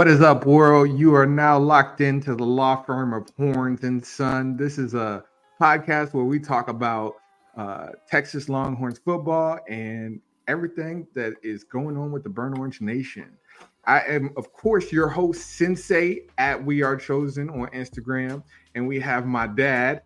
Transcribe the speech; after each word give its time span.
What 0.00 0.08
is 0.08 0.22
up, 0.22 0.46
world? 0.46 0.98
You 0.98 1.14
are 1.14 1.26
now 1.26 1.58
locked 1.58 2.00
into 2.00 2.34
the 2.34 2.42
law 2.42 2.82
firm 2.84 3.12
of 3.12 3.28
Horns 3.36 3.82
and 3.82 4.02
Son. 4.02 4.56
This 4.56 4.78
is 4.78 4.94
a 4.94 5.22
podcast 5.60 6.14
where 6.14 6.24
we 6.24 6.38
talk 6.38 6.68
about 6.68 7.16
uh, 7.54 7.88
Texas 8.08 8.48
Longhorns 8.48 8.98
football 8.98 9.58
and 9.68 10.18
everything 10.48 11.06
that 11.14 11.34
is 11.42 11.64
going 11.64 11.98
on 11.98 12.12
with 12.12 12.22
the 12.22 12.30
Burn 12.30 12.56
Orange 12.56 12.80
Nation. 12.80 13.30
I 13.84 14.00
am, 14.08 14.30
of 14.38 14.54
course, 14.54 14.90
your 14.90 15.08
host, 15.08 15.58
Sensei 15.58 16.20
at 16.38 16.64
We 16.64 16.82
Are 16.82 16.96
Chosen 16.96 17.50
on 17.50 17.66
Instagram, 17.74 18.42
and 18.74 18.88
we 18.88 19.00
have 19.00 19.26
my 19.26 19.48
dad. 19.48 20.00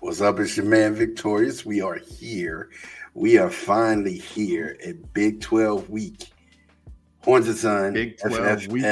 What's 0.00 0.20
up? 0.20 0.40
It's 0.40 0.58
your 0.58 0.66
man 0.66 0.94
Victorious. 0.94 1.64
We 1.64 1.80
are 1.80 1.96
here. 1.96 2.68
We 3.14 3.38
are 3.38 3.48
finally 3.48 4.18
here 4.18 4.76
at 4.86 5.14
Big 5.14 5.40
12 5.40 5.88
week. 5.88 6.32
Horns 7.28 7.46
and 7.46 7.58
Son, 7.58 7.92
Big 7.92 8.16
12 8.16 8.34
FFS, 8.34 8.72
week. 8.72 8.84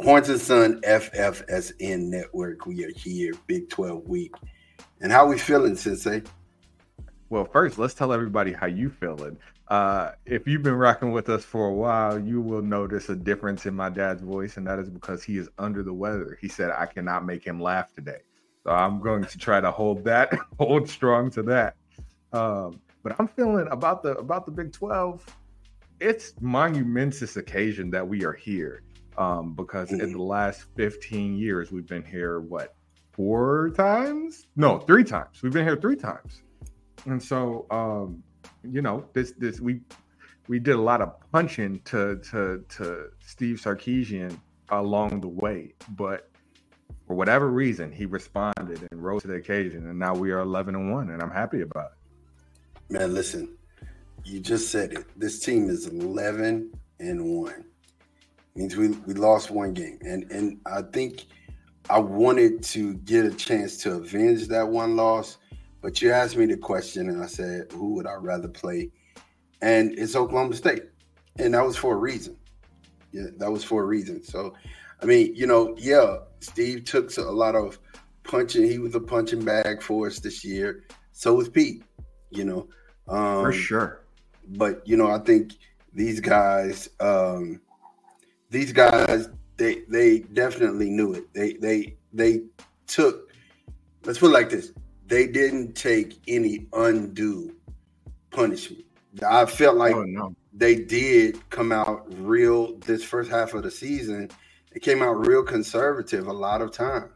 Horns 0.00 0.30
and 0.30 0.40
Son 0.40 0.80
FFSN 0.86 2.04
Network. 2.04 2.64
We 2.64 2.82
are 2.82 2.92
here, 2.96 3.34
Big 3.46 3.68
12 3.68 4.08
week. 4.08 4.34
And 5.02 5.12
how 5.12 5.26
we 5.26 5.36
feeling, 5.36 5.76
Sensei? 5.76 6.22
Well, 7.28 7.44
first, 7.44 7.76
let's 7.76 7.92
tell 7.92 8.10
everybody 8.10 8.54
how 8.54 8.68
you 8.68 8.88
feeling. 8.88 9.36
Uh, 9.68 10.12
if 10.24 10.46
you've 10.46 10.62
been 10.62 10.76
rocking 10.76 11.12
with 11.12 11.28
us 11.28 11.44
for 11.44 11.66
a 11.66 11.74
while, 11.74 12.18
you 12.18 12.40
will 12.40 12.62
notice 12.62 13.10
a 13.10 13.16
difference 13.16 13.66
in 13.66 13.74
my 13.74 13.90
dad's 13.90 14.22
voice, 14.22 14.56
and 14.56 14.66
that 14.66 14.78
is 14.78 14.88
because 14.88 15.22
he 15.22 15.36
is 15.36 15.50
under 15.58 15.82
the 15.82 15.92
weather. 15.92 16.38
He 16.40 16.48
said, 16.48 16.70
I 16.70 16.86
cannot 16.86 17.26
make 17.26 17.44
him 17.46 17.60
laugh 17.60 17.92
today. 17.92 18.20
So 18.64 18.70
I'm 18.70 18.98
going 18.98 19.26
to 19.26 19.36
try 19.36 19.60
to 19.60 19.70
hold 19.70 20.04
that, 20.04 20.32
hold 20.58 20.88
strong 20.88 21.30
to 21.32 21.42
that. 21.42 21.76
Um, 22.32 22.80
but 23.02 23.14
I'm 23.18 23.28
feeling 23.28 23.68
about 23.70 24.02
the 24.02 24.12
about 24.12 24.46
the 24.46 24.52
Big 24.52 24.72
12. 24.72 25.26
It's 26.02 26.34
monumentous 26.40 27.36
occasion 27.36 27.90
that 27.90 28.06
we 28.06 28.24
are 28.24 28.32
here. 28.32 28.82
Um, 29.16 29.54
because 29.54 29.92
in 29.92 30.12
the 30.12 30.22
last 30.22 30.64
15 30.76 31.36
years, 31.36 31.70
we've 31.70 31.86
been 31.86 32.04
here, 32.04 32.40
what, 32.40 32.74
four 33.12 33.70
times? 33.76 34.46
No, 34.56 34.78
three 34.78 35.04
times. 35.04 35.42
We've 35.42 35.52
been 35.52 35.66
here 35.66 35.76
three 35.76 35.96
times. 35.96 36.42
And 37.04 37.22
so 37.22 37.66
um, 37.70 38.22
you 38.62 38.82
know, 38.82 39.04
this 39.12 39.32
this 39.38 39.60
we 39.60 39.80
we 40.48 40.58
did 40.58 40.74
a 40.74 40.80
lot 40.80 41.00
of 41.00 41.14
punching 41.32 41.80
to 41.86 42.16
to 42.30 42.64
to 42.76 43.08
Steve 43.20 43.56
Sarkisian 43.56 44.38
along 44.70 45.20
the 45.20 45.28
way, 45.28 45.74
but 45.90 46.30
for 47.06 47.14
whatever 47.14 47.50
reason, 47.50 47.92
he 47.92 48.06
responded 48.06 48.86
and 48.90 49.02
rose 49.02 49.22
to 49.22 49.28
the 49.28 49.34
occasion, 49.34 49.88
and 49.88 49.98
now 49.98 50.14
we 50.14 50.30
are 50.30 50.40
eleven 50.40 50.74
and 50.74 50.92
one, 50.92 51.10
and 51.10 51.22
I'm 51.22 51.30
happy 51.30 51.62
about 51.62 51.92
it. 51.92 52.92
Man, 52.92 53.14
listen, 53.14 53.56
you 54.24 54.40
just 54.40 54.70
said 54.70 54.92
it. 54.92 55.06
This 55.18 55.40
team 55.40 55.68
is 55.68 55.86
11 55.86 56.72
and 57.00 57.24
1. 57.24 57.64
Means 58.54 58.76
we, 58.76 58.88
we 58.88 59.14
lost 59.14 59.50
one 59.50 59.72
game. 59.72 59.98
And 60.02 60.30
and 60.30 60.60
I 60.66 60.82
think 60.82 61.24
I 61.88 61.98
wanted 61.98 62.62
to 62.64 62.94
get 62.94 63.24
a 63.24 63.30
chance 63.30 63.78
to 63.78 63.94
avenge 63.94 64.48
that 64.48 64.68
one 64.68 64.94
loss 64.96 65.38
but 65.82 66.00
you 66.00 66.12
asked 66.12 66.36
me 66.36 66.46
the 66.46 66.56
question, 66.56 67.10
and 67.10 67.22
I 67.22 67.26
said, 67.26 67.72
who 67.72 67.94
would 67.94 68.06
I 68.06 68.14
rather 68.14 68.48
play? 68.48 68.90
And 69.60 69.98
it's 69.98 70.14
Oklahoma 70.14 70.54
State. 70.54 70.84
And 71.38 71.54
that 71.54 71.66
was 71.66 71.76
for 71.76 71.94
a 71.94 71.98
reason. 71.98 72.36
Yeah, 73.10 73.26
that 73.38 73.50
was 73.50 73.64
for 73.64 73.82
a 73.82 73.86
reason. 73.86 74.22
So, 74.22 74.54
I 75.02 75.06
mean, 75.06 75.34
you 75.34 75.46
know, 75.46 75.74
yeah, 75.76 76.18
Steve 76.38 76.84
took 76.84 77.14
a 77.16 77.22
lot 77.22 77.56
of 77.56 77.78
punching. 78.22 78.62
He 78.62 78.78
was 78.78 78.94
a 78.94 79.00
punching 79.00 79.44
bag 79.44 79.82
for 79.82 80.06
us 80.06 80.20
this 80.20 80.44
year. 80.44 80.84
So 81.10 81.34
was 81.34 81.48
Pete, 81.48 81.82
you 82.30 82.44
know. 82.44 82.68
Um, 83.08 83.42
for 83.42 83.52
sure. 83.52 84.01
But, 84.48 84.86
you 84.86 84.96
know, 84.96 85.10
I 85.10 85.18
think 85.18 85.54
these 85.92 86.20
guys, 86.20 86.88
um, 87.00 87.60
these 88.50 88.72
guys, 88.72 89.28
they 89.56 89.82
they 89.88 90.20
definitely 90.20 90.90
knew 90.90 91.14
it. 91.14 91.32
They 91.34 91.54
they 91.54 91.96
they 92.12 92.42
took 92.86 93.30
let's 94.04 94.18
put 94.18 94.30
it 94.30 94.32
like 94.32 94.50
this 94.50 94.72
they 95.06 95.26
didn't 95.26 95.74
take 95.74 96.20
any 96.26 96.66
undue 96.72 97.54
punishment. 98.30 98.84
I 99.28 99.44
felt 99.44 99.76
like 99.76 99.94
Oh 99.94 100.04
no. 100.04 100.34
they 100.54 100.74
did 100.74 101.38
come 101.50 101.70
out 101.70 102.06
real 102.18 102.78
this 102.78 103.04
first 103.04 103.30
half 103.30 103.52
of 103.54 103.62
the 103.62 103.70
season. 103.70 104.30
It 104.74 104.80
came 104.80 105.02
out 105.02 105.26
real 105.26 105.42
conservative 105.42 106.28
a 106.28 106.32
lot 106.32 106.62
of 106.62 106.72
times, 106.72 107.12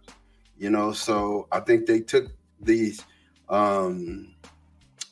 you 0.58 0.68
know. 0.68 0.92
So 0.92 1.48
I 1.52 1.60
think 1.60 1.86
they 1.86 2.00
took 2.00 2.26
these 2.60 3.02
um 3.48 4.34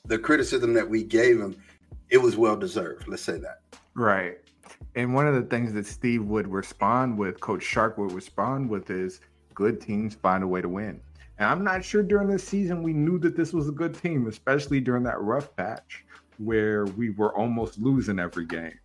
the 0.07 0.19
criticism 0.19 0.75
that 0.75 0.89
we 0.89 1.03
gave 1.03 1.39
them. 1.39 1.57
It 2.15 2.23
was 2.23 2.37
well 2.37 2.55
deserved. 2.55 3.09
Let's 3.09 3.23
say 3.23 3.39
that. 3.39 3.63
Right. 3.95 4.39
And 4.95 5.15
one 5.15 5.27
of 5.27 5.35
the 5.35 5.43
things 5.43 5.73
that 5.73 5.85
Steve 5.85 6.23
would 6.27 6.47
respond 6.47 7.19
with, 7.19 7.41
Coach 7.41 7.75
Sark 7.75 7.99
would 7.99 8.13
respond 8.13 8.71
with, 8.71 8.89
is 8.89 9.21
good 9.53 9.81
teams 9.81 10.15
find 10.15 10.45
a 10.45 10.47
way 10.47 10.63
to 10.63 10.69
win. 10.69 11.01
And 11.39 11.49
I'm 11.49 11.65
not 11.65 11.85
sure 11.85 12.05
during 12.05 12.29
this 12.29 12.45
season 12.45 12.85
we 12.85 12.93
knew 12.93 13.19
that 13.19 13.37
this 13.37 13.53
was 13.53 13.69
a 13.69 13.73
good 13.73 14.01
team, 14.01 14.29
especially 14.29 14.79
during 14.79 15.03
that 15.03 15.21
rough 15.23 15.57
patch 15.57 16.05
where 16.39 16.85
we 16.85 17.11
were 17.11 17.37
almost 17.37 17.81
losing 17.81 18.21
every 18.21 18.47
game. 18.47 18.79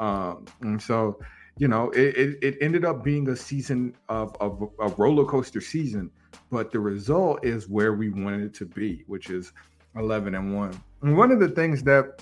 Um, 0.00 0.46
and 0.62 0.82
so, 0.82 1.20
you 1.58 1.68
know, 1.68 1.90
it, 1.90 2.16
it, 2.16 2.38
it 2.42 2.58
ended 2.60 2.84
up 2.84 3.04
being 3.04 3.28
a 3.28 3.36
season 3.36 3.94
of, 4.08 4.34
of 4.40 4.68
a 4.80 4.88
roller 4.88 5.24
coaster 5.24 5.60
season, 5.60 6.10
but 6.50 6.72
the 6.72 6.80
result 6.80 7.44
is 7.44 7.68
where 7.68 7.92
we 7.92 8.08
wanted 8.08 8.42
it 8.42 8.54
to 8.54 8.66
be, 8.66 9.04
which 9.06 9.30
is 9.30 9.52
11 9.94 10.34
and 10.34 10.56
1. 10.56 10.82
And 11.02 11.16
one 11.16 11.30
of 11.30 11.38
the 11.38 11.48
things 11.48 11.84
that 11.84 12.20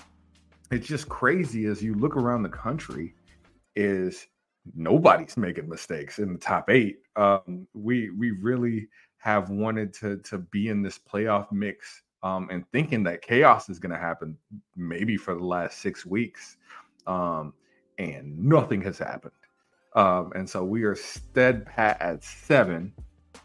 it's 0.71 0.87
just 0.87 1.09
crazy 1.09 1.65
as 1.65 1.81
you 1.83 1.93
look 1.95 2.15
around 2.15 2.43
the 2.43 2.49
country 2.49 3.13
is 3.75 4.27
nobody's 4.75 5.37
making 5.37 5.67
mistakes 5.67 6.19
in 6.19 6.33
the 6.33 6.39
top 6.39 6.69
eight. 6.69 6.99
Um, 7.15 7.67
we 7.73 8.09
we 8.11 8.31
really 8.31 8.87
have 9.17 9.49
wanted 9.49 9.93
to 9.95 10.17
to 10.17 10.37
be 10.37 10.69
in 10.69 10.81
this 10.81 10.97
playoff 10.97 11.51
mix 11.51 12.03
um, 12.23 12.47
and 12.51 12.65
thinking 12.71 13.03
that 13.03 13.21
chaos 13.21 13.69
is 13.69 13.79
going 13.79 13.91
to 13.91 13.97
happen 13.97 14.37
maybe 14.75 15.17
for 15.17 15.35
the 15.35 15.43
last 15.43 15.79
six 15.79 16.05
weeks, 16.05 16.57
um, 17.07 17.53
and 17.97 18.37
nothing 18.37 18.81
has 18.81 18.97
happened. 18.97 19.33
Um, 19.95 20.31
and 20.35 20.49
so 20.49 20.63
we 20.63 20.83
are 20.83 20.95
steadfast 20.95 22.01
at 22.01 22.23
seven, 22.23 22.93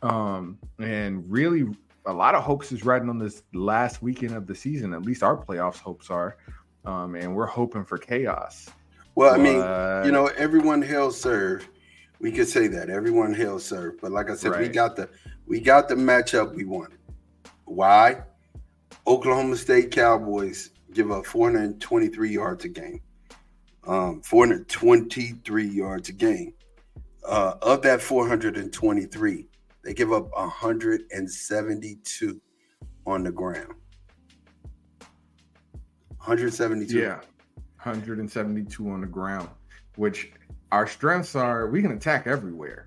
um, 0.03 0.59
and 0.79 1.25
really 1.29 1.65
a 2.07 2.13
lot 2.13 2.37
of 2.37 2.45
hopes 2.45 2.71
is 2.71 2.85
riding 2.85 3.09
on 3.09 3.19
this 3.19 3.43
last 3.53 4.01
weekend 4.01 4.33
of 4.33 4.47
the 4.47 4.55
season. 4.55 4.95
At 4.95 5.03
least 5.03 5.25
our 5.25 5.37
playoffs 5.37 5.81
hopes 5.81 6.09
are, 6.09 6.37
um, 6.87 7.17
and 7.17 7.35
we're 7.35 7.47
hoping 7.47 7.85
for 7.85 7.99
chaos. 7.99 8.71
Well, 9.15 9.35
I 9.35 9.39
mean, 9.39 9.57
you 10.07 10.13
know, 10.13 10.31
everyone 10.37 10.83
hell 10.83 11.11
serve. 11.11 11.69
We 12.21 12.31
could 12.33 12.49
say 12.49 12.67
that 12.69 12.89
everyone 12.89 13.35
hell 13.35 13.59
serve, 13.59 14.01
but 14.01 14.13
like 14.13 14.31
I 14.31 14.37
said, 14.37 14.59
we 14.59 14.69
got 14.69 14.97
the 14.97 15.11
we 15.47 15.61
got 15.61 15.89
the 15.89 15.95
matchup 15.95 16.55
we 16.55 16.65
wanted. 16.65 16.99
Why? 17.65 18.23
Oklahoma 19.07 19.57
State 19.57 19.91
Cowboys 19.91 20.71
give 20.93 21.11
up 21.11 21.27
423 21.27 22.31
yards 22.31 22.65
a 22.65 22.69
game. 22.69 23.01
Um, 23.87 24.23
423 24.23 25.67
yards 25.67 26.09
a 26.09 26.13
game. 26.13 26.55
Uh, 27.27 27.55
of 27.63 27.83
that 27.83 28.01
423, 28.01 29.47
they 29.83 29.95
give 29.95 30.13
up 30.13 30.31
172 30.33 32.41
on 33.07 33.25
the 33.25 33.33
ground. 33.33 33.75
172. 36.27 36.99
Yeah, 36.99 37.21
172 37.83 38.89
on 38.91 39.01
the 39.01 39.07
ground, 39.07 39.49
which 39.97 40.33
our 40.73 40.87
strengths 40.87 41.35
are 41.37 41.69
we 41.69 41.81
can 41.83 41.93
attack 41.93 42.27
everywhere. 42.27 42.87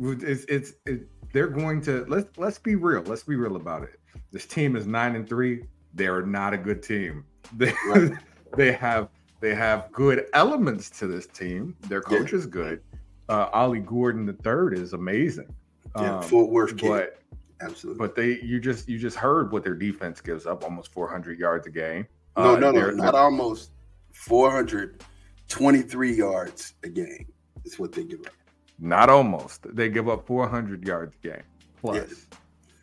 It's 0.00 0.44
it's 0.44 0.72
it, 0.86 1.08
they're 1.32 1.48
going 1.48 1.80
to 1.82 2.04
let's 2.08 2.28
let's 2.36 2.58
be 2.58 2.74
real. 2.76 3.02
Let's 3.02 3.22
be 3.22 3.36
real 3.36 3.56
about 3.56 3.82
it. 3.84 3.98
This 4.32 4.46
team 4.46 4.76
is 4.76 4.86
nine 4.86 5.16
and 5.16 5.28
three. 5.28 5.64
They're 5.94 6.22
not 6.24 6.54
a 6.54 6.58
good 6.58 6.82
team. 6.82 7.24
They 7.56 7.72
Right. 7.88 8.12
they 8.56 8.72
have 8.72 9.08
they 9.40 9.54
have 9.54 9.90
good 9.92 10.26
elements 10.34 10.90
to 11.00 11.06
this 11.06 11.26
team. 11.26 11.74
Their 11.88 12.02
Yeah. 12.10 12.18
coach 12.18 12.32
is 12.32 12.46
good. 12.46 12.82
Uh, 13.28 13.48
Ollie 13.52 13.80
Gordon 13.80 14.26
the 14.26 14.34
third 14.34 14.74
is 14.74 14.92
amazing. 14.92 15.54
Yeah, 15.96 16.16
Um, 16.18 16.22
Fort 16.22 16.50
Worth 16.50 16.76
kid. 16.76 16.88
but 16.88 17.18
Absolutely. 17.62 17.98
but 17.98 18.14
they 18.14 18.40
you 18.42 18.60
just 18.60 18.88
you 18.88 18.98
just 18.98 19.16
heard 19.16 19.50
what 19.52 19.64
their 19.64 19.74
defense 19.74 20.20
gives 20.20 20.46
up 20.46 20.62
almost 20.64 20.92
400 20.92 21.38
yards 21.38 21.66
a 21.66 21.70
game. 21.70 22.06
No, 22.36 22.54
Uh, 22.54 22.58
no, 22.58 22.70
no, 22.70 22.90
not 22.90 23.14
almost 23.14 23.72
423 24.12 26.12
yards 26.14 26.74
a 26.84 26.88
game 26.88 27.26
is 27.64 27.78
what 27.78 27.92
they 27.92 28.04
give 28.04 28.20
up. 28.20 28.32
Not 28.78 29.10
almost. 29.10 29.66
They 29.76 29.88
give 29.90 30.08
up 30.08 30.26
400 30.26 30.86
yards 30.86 31.14
a 31.22 31.28
game 31.28 31.42
plus. 31.80 31.96
Yes. 31.96 32.26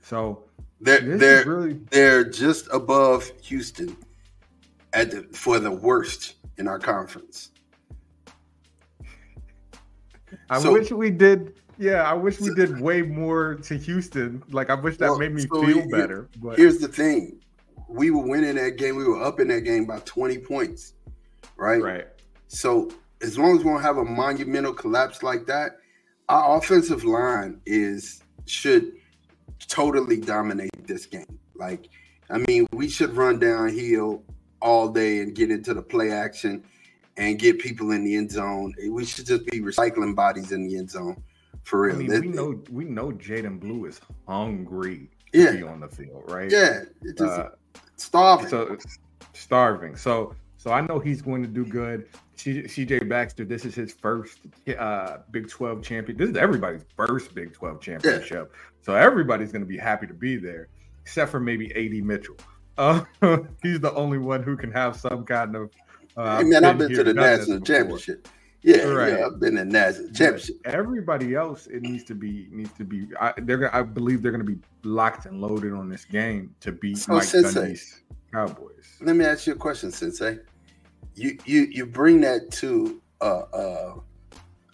So 0.02 0.44
They're 0.80 1.18
they're 1.18 1.46
really 1.46 1.74
they're 1.90 2.24
just 2.24 2.68
above 2.72 3.32
Houston 3.42 3.98
at 4.94 5.10
the 5.12 5.24
for 5.36 5.60
the 5.60 5.72
worst 5.72 6.36
in 6.58 6.68
our 6.68 6.80
conference. 6.80 7.52
I 10.50 10.62
So- 10.62 10.74
wish 10.74 10.92
we 10.92 11.10
did. 11.10 11.54
Yeah, 11.80 12.10
I 12.10 12.14
wish 12.14 12.40
we 12.42 12.54
did 12.56 12.82
way 12.82 13.04
more 13.04 13.54
to 13.56 13.78
Houston. 13.78 14.42
Like 14.50 14.72
I 14.72 14.74
wish 14.74 14.98
that 14.98 15.10
Well, 15.12 15.20
made 15.20 15.34
me 15.36 15.42
so 15.42 15.64
feel 15.64 15.88
better. 15.90 16.28
But 16.42 16.58
Here's 16.58 16.80
the 16.80 16.88
thing: 16.88 17.40
we 17.88 18.12
were 18.12 18.26
winning 18.26 18.56
that 18.56 18.78
game. 18.78 18.96
We 18.96 19.06
were 19.06 19.24
up 19.24 19.40
in 19.40 19.48
that 19.50 19.62
game 19.62 19.86
by 19.86 20.00
20 20.00 20.40
points, 20.40 20.94
right? 21.56 21.82
right, 21.82 22.08
So 22.48 22.90
as 23.22 23.38
long 23.38 23.58
as 23.58 23.64
we 23.64 23.72
don't 23.72 23.82
have 23.82 23.98
a 23.98 24.06
monumental 24.06 24.74
collapse 24.74 25.24
like 25.24 25.46
that, 25.48 25.78
our 26.30 26.58
offensive 26.58 27.04
line 27.04 27.62
is 27.66 28.22
should 28.46 28.94
totally 29.68 30.20
dominate 30.20 30.70
this 30.86 31.06
game. 31.06 31.40
Like, 31.56 31.88
I 32.30 32.40
mean, 32.40 32.68
we 32.72 32.90
should 32.90 33.16
run 33.16 33.40
downhill 33.40 34.24
all 34.62 34.90
day 34.90 35.20
and 35.20 35.34
get 35.34 35.52
into 35.52 35.74
the 35.74 35.82
play 35.82 36.12
action 36.12 36.64
and 37.16 37.40
get 37.40 37.60
people 37.60 37.92
in 37.92 38.04
the 38.04 38.16
end 38.16 38.32
zone. 38.32 38.74
We 38.90 39.06
should 39.06 39.26
just 39.26 39.46
be 39.46 39.62
recycling 39.62 40.16
bodies 40.16 40.52
in 40.52 40.68
the 40.68 40.78
end 40.78 40.92
zone 40.92 41.24
for 41.64 41.82
real. 41.82 41.96
I 41.96 42.00
mean, 42.00 42.22
we 42.22 42.28
know 42.28 42.62
we 42.70 42.84
know 42.84 43.12
Jaydon 43.12 43.60
Blue 43.60 43.86
is 43.86 44.00
hungry 44.28 45.10
yeah. 45.34 45.52
be 45.52 45.64
on 45.64 45.80
the 45.80 45.88
field, 45.88 46.24
right? 46.28 46.52
Yeah, 46.52 46.82
just 47.18 47.22
uh, 47.22 47.50
starving. 47.98 48.48
So 48.48 48.78
starving. 49.34 49.96
So 49.96 50.34
so 50.58 50.72
I 50.72 50.82
know 50.82 51.00
he's 51.00 51.22
going 51.22 51.44
to 51.44 51.48
do 51.48 51.66
good. 51.66 52.08
CJ 52.38 53.08
Baxter, 53.10 53.46
this 53.46 53.66
is 53.66 53.74
his 53.74 53.94
first 53.94 54.40
uh, 54.78 55.18
Big 55.32 55.50
12 55.50 55.82
champion. 55.82 56.18
This 56.18 56.30
is 56.30 56.36
everybody's 56.36 56.86
first 56.96 57.34
Big 57.34 57.54
12 57.54 57.82
championship. 57.82 58.52
Yeah. 58.52 58.60
So 58.82 58.94
everybody's 58.94 59.52
going 59.52 59.64
to 59.64 59.68
be 59.68 59.78
happy 59.78 60.08
to 60.08 60.14
be 60.14 60.38
there, 60.38 60.68
except 61.02 61.32
for 61.32 61.40
maybe 61.40 61.74
AD 61.76 62.04
Mitchell. 62.06 62.36
Uh, 62.80 63.04
he's 63.64 63.80
the 63.80 63.92
only 63.96 64.20
one 64.20 64.44
who 64.44 64.56
can 64.56 64.72
have 64.72 64.96
some 64.96 65.26
kind 65.26 65.56
of. 65.56 65.72
Uh, 66.16 66.38
hey 66.38 66.44
man, 66.44 66.64
I've 66.64 66.78
been 66.78 66.94
to 66.94 67.04
the 67.04 67.12
national 67.12 67.60
championship. 67.62 68.28
Yeah, 68.64 68.84
right. 68.84 69.14
yeah, 69.14 69.28
I've 69.28 69.40
been 69.40 69.58
in 69.58 69.70
national 69.70 70.12
championship. 70.12 70.56
Everybody 70.66 71.36
else, 71.36 71.68
it 71.68 71.84
needs 71.84 72.04
to 72.06 72.16
be 72.16 72.48
needs 72.52 72.72
to 72.74 72.84
be. 72.84 73.08
I, 73.20 73.34
they're 73.38 73.74
I 73.74 73.84
believe 73.84 74.22
they're 74.22 74.32
going 74.32 74.46
to 74.46 74.52
be 74.52 74.60
locked 74.84 75.26
and 75.26 75.40
loaded 75.40 75.74
on 75.74 75.90
this 75.90 76.06
game 76.06 76.56
to 76.62 76.72
beat 76.72 76.98
so, 76.98 77.14
Mike 77.14 77.24
Sensei, 77.24 77.78
Cowboys. 78.34 78.98
Let 79.00 79.16
me 79.16 79.26
ask 79.26 79.48
you 79.48 79.54
a 79.54 79.58
question, 79.58 79.92
Sensei 79.92 80.40
you 81.18 81.38
you 81.46 81.68
you 81.72 81.86
bring 81.86 82.22
that 82.22 82.52
to 82.52 83.02
uh, 83.22 83.42
uh, 83.54 83.96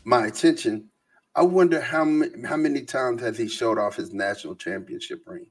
my 0.03 0.27
attention. 0.27 0.89
I 1.35 1.41
wonder 1.41 1.81
how 1.81 2.03
many, 2.03 2.47
how 2.47 2.57
many 2.57 2.83
times 2.83 3.21
has 3.21 3.37
he 3.37 3.47
showed 3.47 3.79
off 3.79 3.95
his 3.95 4.13
national 4.13 4.55
championship 4.55 5.23
ring, 5.25 5.47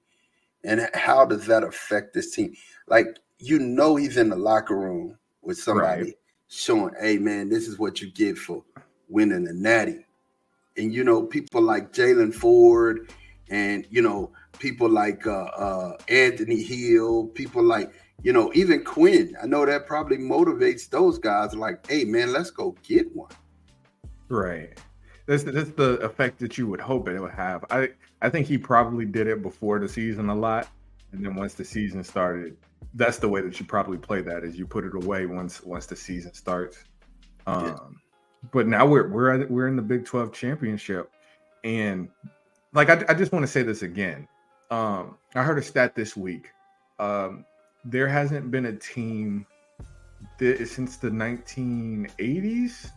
and 0.65 0.89
how 0.95 1.25
does 1.25 1.47
that 1.47 1.65
affect 1.65 2.15
this 2.15 2.35
team? 2.35 2.55
Like 2.87 3.07
you 3.39 3.59
know, 3.59 3.97
he's 3.97 4.19
in 4.19 4.29
the 4.29 4.37
locker 4.37 4.77
room 4.77 5.19
with 5.41 5.59
somebody 5.59 6.03
right. 6.03 6.15
Showing, 6.53 6.95
"Hey, 7.01 7.19
man, 7.19 7.49
this 7.49 7.67
is 7.67 7.79
what 7.79 8.01
you 8.01 8.11
get 8.11 8.39
for 8.39 8.63
winning 9.09 9.45
the 9.45 9.53
Natty," 9.53 10.07
and 10.77 10.93
you 10.93 11.05
know, 11.05 11.23
people 11.23 11.63
like 11.63 11.93
Jalen 11.93 12.35
Ford, 12.35 13.13
and 13.51 13.87
you 13.91 14.03
know, 14.03 14.33
people 14.59 14.89
like 14.89 15.27
uh, 15.27 15.45
uh, 15.45 15.97
Anthony 16.09 16.63
Hill, 16.63 17.29
people 17.29 17.63
like 17.63 17.93
you 18.23 18.33
know, 18.33 18.53
even 18.55 18.85
Quinn, 18.85 19.37
I 19.43 19.47
know 19.47 19.67
that 19.67 19.87
probably 19.87 20.17
motivates 20.17 20.89
those 20.89 21.19
guys 21.19 21.55
like, 21.55 21.87
hey 21.89 22.05
man, 22.05 22.33
let's 22.33 22.51
go 22.51 22.77
get 22.83 23.15
one. 23.15 23.33
Right. 24.29 24.79
That's 25.27 25.45
that's 25.45 25.71
the 25.71 25.99
effect 26.01 26.39
that 26.41 26.57
you 26.57 26.67
would 26.67 26.81
hope 26.81 27.09
it 27.09 27.21
would 27.21 27.33
have. 27.33 27.65
I 27.71 27.91
I 28.21 28.31
think 28.31 28.47
he 28.47 28.59
probably 28.59 29.05
did 29.05 29.27
it 29.27 29.43
before 29.43 29.79
the 29.79 29.89
season 29.89 30.29
a 30.29 30.35
lot, 30.35 30.69
and 31.13 31.25
then 31.25 31.35
once 31.35 31.55
the 31.55 31.65
season 31.65 32.03
started, 32.05 32.57
that's 32.95 33.19
the 33.19 33.29
way 33.29 33.41
that 33.41 33.59
you 33.59 33.67
probably 33.67 33.99
play 33.99 34.21
that 34.23 34.45
is 34.45 34.57
you 34.57 34.67
put 34.67 34.85
it 34.85 34.95
away 34.95 35.27
once 35.27 35.63
once 35.63 35.87
the 35.87 35.97
season 35.97 36.35
starts. 36.35 36.85
Um, 37.47 37.67
yeah. 37.67 37.77
But 38.53 38.67
now 38.67 38.87
we're 38.87 39.09
we're 39.09 39.47
we're 39.47 39.69
in 39.69 39.77
the 39.77 39.83
Big 39.83 40.05
Twelve 40.05 40.33
championship, 40.33 41.11
and 41.65 42.09
like 42.73 42.91
I, 42.91 43.05
I 43.09 43.15
just 43.15 43.33
want 43.33 43.45
to 43.45 43.51
say 43.51 43.63
this 43.63 43.83
again. 43.83 44.27
Um, 44.71 45.19
I 45.35 45.43
heard 45.43 45.59
a 45.59 45.63
stat 45.63 45.95
this 45.95 46.17
week. 46.17 46.51
Um, 46.99 47.45
there 47.85 48.09
hasn't 48.09 48.51
been 48.51 48.67
a 48.67 48.73
team 48.73 49.47
that, 50.39 50.67
since 50.69 50.97
the 50.97 51.11
1980s 51.11 52.91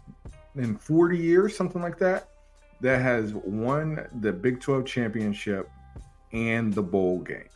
in 0.56 0.78
40 0.78 1.18
years, 1.18 1.56
something 1.56 1.82
like 1.82 1.98
that, 2.00 2.30
that 2.82 3.02
has 3.02 3.34
won 3.34 4.08
the 4.22 4.32
Big 4.32 4.62
12 4.62 4.86
championship 4.86 5.70
and 6.32 6.74
the 6.74 6.84
bowl 6.84 7.20
game. 7.20 7.50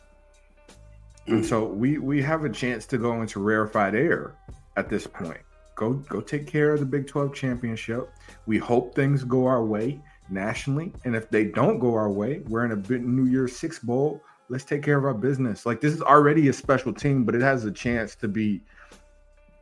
And 1.30 1.46
so 1.46 1.64
we 1.64 1.98
we 1.98 2.22
have 2.22 2.44
a 2.44 2.50
chance 2.50 2.86
to 2.86 2.98
go 2.98 3.20
into 3.20 3.40
rarefied 3.40 3.94
air 3.94 4.34
at 4.76 4.88
this 4.88 5.06
point. 5.06 5.40
Go 5.74 5.94
go 5.94 6.20
take 6.20 6.46
care 6.46 6.72
of 6.72 6.80
the 6.80 6.86
Big 6.86 7.06
12 7.06 7.34
championship. 7.34 8.10
We 8.46 8.58
hope 8.58 8.94
things 8.94 9.24
go 9.24 9.46
our 9.46 9.64
way 9.64 10.00
nationally, 10.28 10.92
and 11.04 11.16
if 11.16 11.30
they 11.30 11.44
don't 11.44 11.78
go 11.78 11.94
our 11.94 12.10
way, 12.10 12.40
we're 12.48 12.64
in 12.64 12.72
a 12.72 12.98
New 12.98 13.26
Year's 13.26 13.56
Six 13.56 13.78
bowl 13.78 14.22
let's 14.50 14.64
take 14.64 14.82
care 14.82 14.98
of 14.98 15.04
our 15.04 15.14
business. 15.14 15.64
Like 15.64 15.80
this 15.80 15.94
is 15.94 16.02
already 16.02 16.48
a 16.48 16.52
special 16.52 16.92
team, 16.92 17.24
but 17.24 17.34
it 17.34 17.40
has 17.40 17.64
a 17.64 17.72
chance 17.72 18.14
to 18.16 18.28
be 18.28 18.60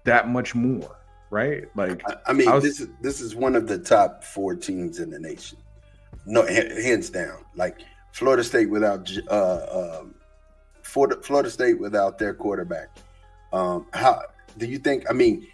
that 0.05 0.29
much 0.29 0.55
more, 0.55 0.97
right? 1.31 1.65
Like 1.77 2.03
I, 2.09 2.17
I 2.27 2.33
mean, 2.33 2.49
I 2.49 2.55
was, 2.55 2.65
this 2.65 2.81
is 2.81 2.89
this 3.01 3.21
is 3.21 3.37
one 3.37 3.55
of 3.55 3.69
the 3.69 3.79
top 3.79 4.25
four 4.25 4.57
teams 4.57 4.99
in 4.99 5.11
the 5.11 5.21
nation. 5.21 5.59
No, 6.27 6.45
hands 6.45 7.11
down. 7.11 7.45
Like 7.55 7.81
Florida 8.13 8.43
State 8.43 8.71
without 8.71 9.11
uh, 9.31 10.01
um, 10.01 10.15
Florida 10.89 11.51
State 11.51 11.79
without 11.79 12.19
their 12.19 12.35
quarterback. 12.35 12.89
Um, 13.53 13.87
how 13.93 14.23
do 14.57 14.67
you 14.67 14.79
think? 14.79 15.05
I 15.09 15.13
mean, 15.13 15.47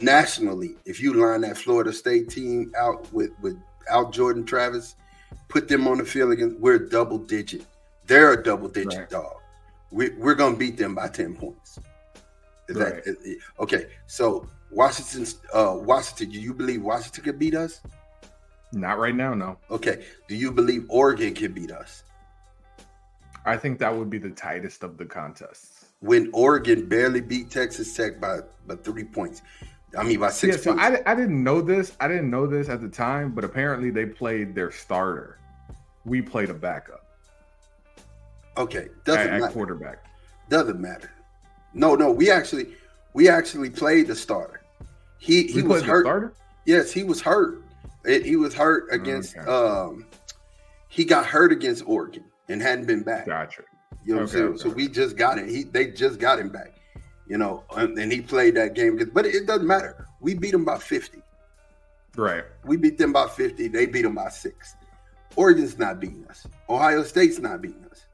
nationally, 0.00 0.76
if 0.84 1.00
you 1.00 1.14
line 1.14 1.42
that 1.42 1.56
Florida 1.56 1.92
State 1.92 2.28
team 2.30 2.72
out 2.76 3.10
with 3.12 3.30
without 3.40 4.12
Jordan 4.12 4.44
Travis, 4.44 4.96
put 5.48 5.68
them 5.68 5.86
on 5.86 5.98
the 5.98 6.04
field 6.04 6.32
against, 6.32 6.58
we're 6.58 6.78
double 6.78 7.18
digit 7.18 7.64
they're 8.08 8.32
a 8.32 8.42
double 8.42 8.68
digit 8.68 8.98
right. 8.98 9.10
dog. 9.10 9.36
We, 9.90 10.10
we're 10.10 10.34
going 10.34 10.54
to 10.54 10.58
beat 10.58 10.76
them 10.76 10.94
by 10.94 11.08
10 11.08 11.36
points. 11.36 11.78
Right. 12.70 13.04
that 13.04 13.38
okay? 13.60 13.86
So 14.06 14.48
Washington, 14.70 15.26
uh, 15.54 15.76
Washington, 15.78 16.30
do 16.30 16.40
you 16.40 16.52
believe 16.52 16.82
Washington 16.82 17.24
could 17.24 17.38
beat 17.38 17.54
us? 17.54 17.80
Not 18.72 18.98
right 18.98 19.14
now, 19.14 19.32
no. 19.32 19.56
Okay. 19.70 20.04
Do 20.26 20.34
you 20.34 20.52
believe 20.52 20.84
Oregon 20.88 21.34
can 21.34 21.52
beat 21.52 21.70
us? 21.70 22.02
I 23.48 23.56
think 23.56 23.78
that 23.78 23.94
would 23.94 24.10
be 24.10 24.18
the 24.18 24.30
tightest 24.30 24.82
of 24.82 24.98
the 24.98 25.06
contests. 25.06 25.86
When 26.00 26.30
Oregon 26.32 26.86
barely 26.86 27.20
beat 27.20 27.50
Texas 27.50 27.94
Tech 27.94 28.20
by, 28.20 28.40
by 28.66 28.76
three 28.76 29.04
points. 29.04 29.42
I 29.98 30.02
mean, 30.02 30.20
by 30.20 30.28
six 30.28 30.56
yeah, 30.56 30.62
so 30.62 30.78
I, 30.78 31.00
I 31.10 31.14
didn't 31.14 31.42
know 31.42 31.62
this. 31.62 31.96
I 31.98 32.08
didn't 32.08 32.28
know 32.28 32.46
this 32.46 32.68
at 32.68 32.82
the 32.82 32.88
time, 32.88 33.32
but 33.32 33.42
apparently 33.42 33.90
they 33.90 34.04
played 34.04 34.54
their 34.54 34.70
starter. 34.70 35.38
We 36.04 36.20
played 36.20 36.50
a 36.50 36.54
backup. 36.54 37.06
Okay, 38.58 38.88
doesn't 39.06 39.28
at, 39.28 39.40
matter. 39.40 39.52
quarterback. 39.52 40.04
Doesn't 40.50 40.78
matter. 40.78 41.10
No, 41.72 41.94
no, 41.94 42.10
we 42.10 42.30
actually 42.30 42.74
we 43.14 43.30
actually 43.30 43.70
played 43.70 44.08
the 44.08 44.14
starter. 44.14 44.62
He 45.18 45.44
he 45.44 45.62
was 45.62 45.82
hurt. 45.82 46.34
Yes, 46.66 46.92
he 46.92 47.02
was 47.02 47.22
hurt. 47.22 47.62
It, 48.04 48.26
he 48.26 48.36
was 48.36 48.52
hurt 48.52 48.92
against. 48.92 49.38
Okay. 49.38 49.50
Um, 49.50 50.04
he 50.88 51.06
got 51.06 51.24
hurt 51.24 51.50
against 51.50 51.82
Oregon 51.86 52.24
and 52.48 52.60
hadn't 52.62 52.86
been 52.86 53.02
back. 53.02 53.26
Gotcha. 53.26 53.62
You 54.04 54.14
know 54.14 54.22
okay, 54.22 54.22
what 54.22 54.22
I'm 54.22 54.28
saying? 54.28 54.44
Okay. 54.46 54.58
So 54.58 54.68
we 54.70 54.88
just 54.88 55.16
got 55.16 55.38
him. 55.38 55.48
He 55.48 55.64
they 55.64 55.88
just 55.88 56.18
got 56.18 56.38
him 56.38 56.48
back. 56.48 56.74
You 57.26 57.36
know, 57.36 57.64
and, 57.76 57.98
and 57.98 58.10
he 58.10 58.22
played 58.22 58.54
that 58.56 58.74
game. 58.74 58.98
But 59.12 59.26
it, 59.26 59.34
it 59.34 59.46
doesn't 59.46 59.66
matter. 59.66 60.06
We 60.20 60.34
beat 60.34 60.52
them 60.52 60.64
by 60.64 60.78
50. 60.78 61.22
Right. 62.16 62.44
We 62.64 62.76
beat 62.76 62.98
them 62.98 63.12
by 63.12 63.28
50. 63.28 63.68
They 63.68 63.86
beat 63.86 64.02
them 64.02 64.14
by 64.14 64.30
six. 64.30 64.76
Oregon's 65.36 65.78
not 65.78 66.00
beating 66.00 66.26
us. 66.28 66.46
Ohio 66.68 67.04
State's 67.04 67.38
not 67.38 67.62
beating 67.62 67.84
us. 67.90 68.06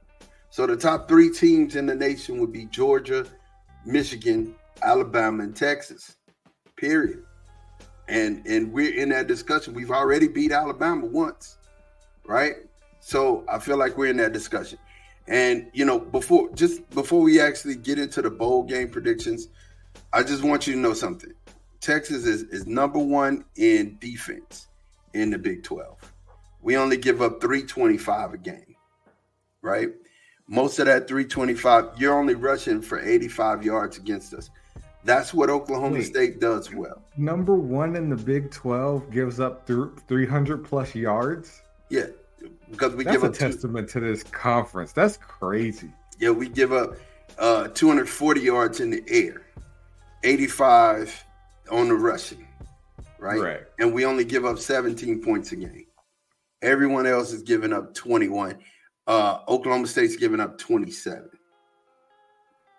So 0.50 0.66
the 0.66 0.76
top 0.76 1.08
three 1.08 1.30
teams 1.30 1.74
in 1.74 1.86
the 1.86 1.94
nation 1.94 2.38
would 2.38 2.52
be 2.52 2.66
Georgia, 2.66 3.24
Michigan, 3.86 4.54
Alabama, 4.82 5.44
and 5.44 5.56
Texas. 5.56 6.16
Period. 6.76 7.24
And 8.08 8.46
and 8.46 8.72
we're 8.72 8.94
in 8.94 9.08
that 9.10 9.26
discussion. 9.26 9.72
We've 9.72 9.90
already 9.90 10.28
beat 10.28 10.52
Alabama 10.52 11.06
once, 11.06 11.56
right? 12.26 12.56
So 13.04 13.44
I 13.50 13.58
feel 13.58 13.76
like 13.76 13.98
we're 13.98 14.08
in 14.08 14.16
that 14.16 14.32
discussion. 14.32 14.78
And 15.28 15.68
you 15.74 15.84
know, 15.84 15.98
before 15.98 16.48
just 16.54 16.88
before 16.90 17.20
we 17.20 17.38
actually 17.38 17.76
get 17.76 17.98
into 17.98 18.22
the 18.22 18.30
bowl 18.30 18.62
game 18.62 18.88
predictions, 18.88 19.48
I 20.14 20.22
just 20.22 20.42
want 20.42 20.66
you 20.66 20.72
to 20.72 20.78
know 20.78 20.94
something. 20.94 21.34
Texas 21.82 22.24
is, 22.24 22.44
is 22.44 22.66
number 22.66 22.98
one 22.98 23.44
in 23.56 23.98
defense 24.00 24.68
in 25.12 25.28
the 25.28 25.36
Big 25.36 25.62
12. 25.62 26.12
We 26.62 26.78
only 26.78 26.96
give 26.96 27.20
up 27.20 27.42
325 27.42 28.32
a 28.32 28.38
game, 28.38 28.74
right? 29.60 29.90
Most 30.48 30.78
of 30.78 30.86
that 30.86 31.06
325, 31.06 32.00
you're 32.00 32.18
only 32.18 32.34
rushing 32.34 32.80
for 32.80 32.98
85 32.98 33.62
yards 33.64 33.98
against 33.98 34.32
us. 34.32 34.48
That's 35.04 35.34
what 35.34 35.50
Oklahoma 35.50 35.96
Wait, 35.96 36.06
State 36.06 36.40
does 36.40 36.72
well. 36.72 37.02
Number 37.18 37.54
one 37.54 37.96
in 37.96 38.08
the 38.08 38.16
Big 38.16 38.50
12 38.50 39.10
gives 39.10 39.40
up 39.40 39.66
th- 39.66 39.88
300 40.08 40.64
plus 40.64 40.94
yards. 40.94 41.60
Yeah, 41.90 42.06
because 42.70 42.94
we 42.94 43.04
That's 43.04 43.16
give 43.16 43.24
a 43.24 43.32
testament 43.32 43.88
two, 43.88 44.00
to 44.00 44.06
this 44.06 44.22
conference. 44.22 44.92
That's 44.92 45.16
crazy. 45.16 45.90
Yeah, 46.18 46.30
we 46.30 46.48
give 46.48 46.72
up 46.72 46.96
uh, 47.38 47.68
240 47.68 48.40
yards 48.40 48.80
in 48.80 48.90
the 48.90 49.02
air, 49.08 49.42
85 50.22 51.24
on 51.70 51.88
the 51.88 51.94
rushing, 51.94 52.46
right? 53.18 53.40
Right. 53.40 53.60
And 53.78 53.92
we 53.92 54.04
only 54.04 54.24
give 54.24 54.44
up 54.44 54.58
17 54.58 55.22
points 55.22 55.52
a 55.52 55.56
game. 55.56 55.86
Everyone 56.62 57.06
else 57.06 57.32
is 57.32 57.42
giving 57.42 57.72
up 57.72 57.94
21. 57.94 58.58
Uh, 59.06 59.40
Oklahoma 59.48 59.86
State's 59.86 60.16
giving 60.16 60.40
up 60.40 60.56
27. 60.58 61.28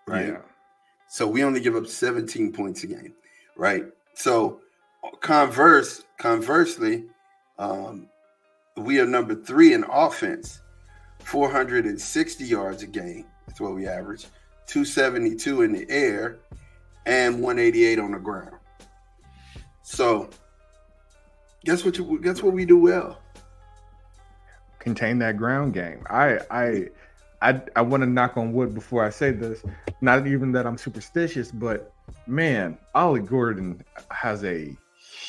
Right. 0.07 0.27
Yeah. 0.27 0.37
So 1.07 1.27
we 1.27 1.43
only 1.43 1.59
give 1.59 1.75
up 1.75 1.87
17 1.87 2.51
points 2.51 2.83
a 2.83 2.87
game. 2.87 3.13
Right. 3.55 3.85
So 4.15 4.61
converse, 5.21 6.03
conversely, 6.17 7.05
um, 7.57 8.07
we 8.77 8.99
are 8.99 9.05
number 9.05 9.35
three 9.35 9.73
in 9.73 9.83
offense, 9.85 10.61
460 11.19 12.43
yards 12.43 12.83
a 12.83 12.87
game. 12.87 13.25
That's 13.47 13.61
what 13.61 13.73
we 13.73 13.87
average. 13.87 14.25
272 14.67 15.61
in 15.61 15.71
the 15.73 15.89
air 15.89 16.37
and 17.05 17.41
188 17.41 17.99
on 17.99 18.11
the 18.11 18.19
ground. 18.19 18.55
So 19.83 20.29
guess 21.63 21.85
what 21.85 21.97
you 21.97 22.19
guess 22.21 22.41
what 22.41 22.53
we 22.53 22.65
do 22.65 22.77
well? 22.77 23.21
Contain 24.79 25.19
that 25.19 25.37
ground 25.37 25.73
game. 25.73 26.03
I 26.09 26.39
I 26.49 26.87
I 27.41 27.61
I 27.75 27.81
want 27.81 28.01
to 28.01 28.09
knock 28.09 28.37
on 28.37 28.51
wood 28.53 28.73
before 28.73 29.05
I 29.05 29.09
say 29.09 29.31
this. 29.31 29.63
Not 30.01 30.25
even 30.27 30.51
that 30.53 30.65
I'm 30.65 30.77
superstitious, 30.77 31.51
but 31.51 31.93
man, 32.27 32.77
Ollie 32.95 33.21
Gordon 33.21 33.83
has 34.09 34.43
a 34.43 34.75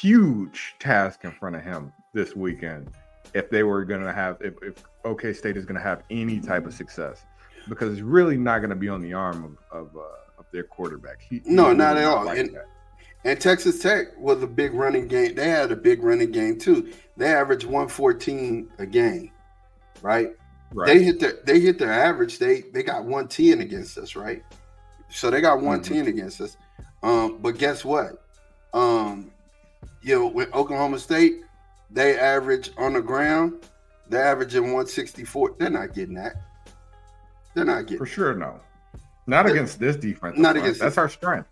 huge 0.01 0.75
task 0.79 1.25
in 1.25 1.33
front 1.33 1.57
of 1.57 1.63
him 1.63 1.93
this 2.15 2.35
weekend 2.35 2.91
if 3.37 3.51
they 3.51 3.63
were 3.63 3.85
going 3.85 4.03
to 4.03 4.13
have 4.13 4.39
if, 4.41 4.55
if 4.63 4.83
OK 5.05 5.33
State 5.33 5.57
is 5.57 5.67
going 5.67 5.77
to 5.77 5.83
have 5.83 6.03
any 6.11 6.41
type 6.41 6.67
of 6.67 6.73
success 6.73 7.25
because 7.69 7.93
it's 7.93 8.01
really 8.01 8.37
not 8.37 8.59
going 8.59 8.71
to 8.71 8.77
be 8.77 8.89
on 8.89 9.03
the 9.03 9.13
arm 9.13 9.59
of 9.73 9.79
of, 9.79 9.97
uh, 9.97 10.01
of 10.39 10.47
their 10.53 10.65
quarterback. 10.65 11.21
He, 11.21 11.43
no, 11.45 11.71
he 11.71 11.77
not 11.77 11.97
at 11.99 12.05
all. 12.05 12.25
Like 12.25 12.39
and, 12.39 12.57
and, 13.25 13.41
Texas 13.41 13.81
Tech 13.81 14.17
was 14.19 14.43
a 14.43 14.47
big 14.47 14.73
running 14.73 15.07
game. 15.07 15.35
They 15.35 15.49
had 15.49 15.71
a 15.71 15.77
big 15.77 16.03
running 16.03 16.33
game 16.33 16.59
too. 16.59 16.93
They 17.17 17.27
averaged 17.27 17.65
114 17.65 18.71
a 18.79 18.87
game, 18.87 19.31
right? 20.01 20.31
Right. 20.73 20.87
They 20.87 21.03
hit 21.03 21.21
their 21.21 21.35
they 21.45 21.61
hit 21.61 21.79
their 21.79 21.93
average. 21.93 22.39
They 22.39 22.63
they 22.73 22.83
got 22.83 23.05
110 23.05 23.61
against 23.61 23.99
us, 23.99 24.17
right? 24.17 24.43
So 25.11 25.31
they 25.31 25.41
got 25.41 25.57
110 25.57 25.99
mm-hmm. 25.99 26.09
against 26.09 26.41
us. 26.41 26.57
Um, 27.03 27.39
but 27.41 27.59
guess 27.59 27.85
what? 27.85 28.25
Um, 28.73 29.31
you 30.03 30.15
know, 30.15 30.27
with 30.27 30.53
Oklahoma 30.55 30.99
State, 30.99 31.43
they 31.91 32.19
average 32.19 32.71
on 32.77 32.95
the 32.95 33.03
ground, 33.03 33.55
they're 34.09 34.25
averaging 34.25 34.63
164. 34.63 35.57
They're 35.59 35.71
not 35.71 35.95
getting 35.95 36.15
that. 36.15 36.35
They're 37.55 37.65
not 37.65 37.83
getting 37.83 37.99
for 37.99 38.07
sure. 38.07 38.35
No, 38.35 38.61
not 39.27 39.47
against 39.47 39.79
this 39.79 39.97
defense. 39.97 40.39
Not 40.39 40.57
against 40.57 40.81
that's 40.81 40.99
our 40.99 41.09
strength. 41.09 41.49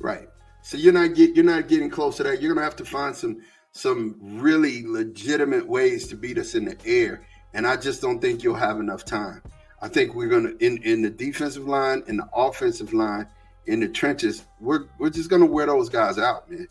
Right. 0.00 0.28
So 0.62 0.76
you're 0.76 0.92
not 0.92 1.14
get 1.14 1.36
you're 1.36 1.44
not 1.44 1.68
getting 1.68 1.90
close 1.90 2.16
to 2.16 2.22
that. 2.24 2.42
You're 2.42 2.54
gonna 2.54 2.64
have 2.64 2.76
to 2.76 2.84
find 2.84 3.14
some 3.14 3.42
some 3.72 4.16
really 4.20 4.86
legitimate 4.86 5.66
ways 5.66 6.06
to 6.08 6.16
beat 6.16 6.38
us 6.38 6.54
in 6.54 6.64
the 6.64 6.76
air, 6.86 7.24
and 7.52 7.66
I 7.66 7.76
just 7.76 8.00
don't 8.00 8.20
think 8.20 8.42
you'll 8.42 8.54
have 8.54 8.80
enough 8.80 9.04
time. 9.04 9.42
I 9.82 9.88
think 9.88 10.14
we're 10.14 10.28
gonna 10.28 10.52
in 10.60 10.78
in 10.82 11.02
the 11.02 11.10
defensive 11.10 11.68
line, 11.68 12.02
in 12.06 12.16
the 12.16 12.28
offensive 12.34 12.92
line, 12.92 13.26
in 13.66 13.80
the 13.80 13.88
trenches. 13.88 14.44
We're 14.60 14.86
we're 14.98 15.10
just 15.10 15.30
gonna 15.30 15.46
wear 15.46 15.66
those 15.66 15.88
guys 15.88 16.18
out, 16.18 16.50
man. 16.50 16.68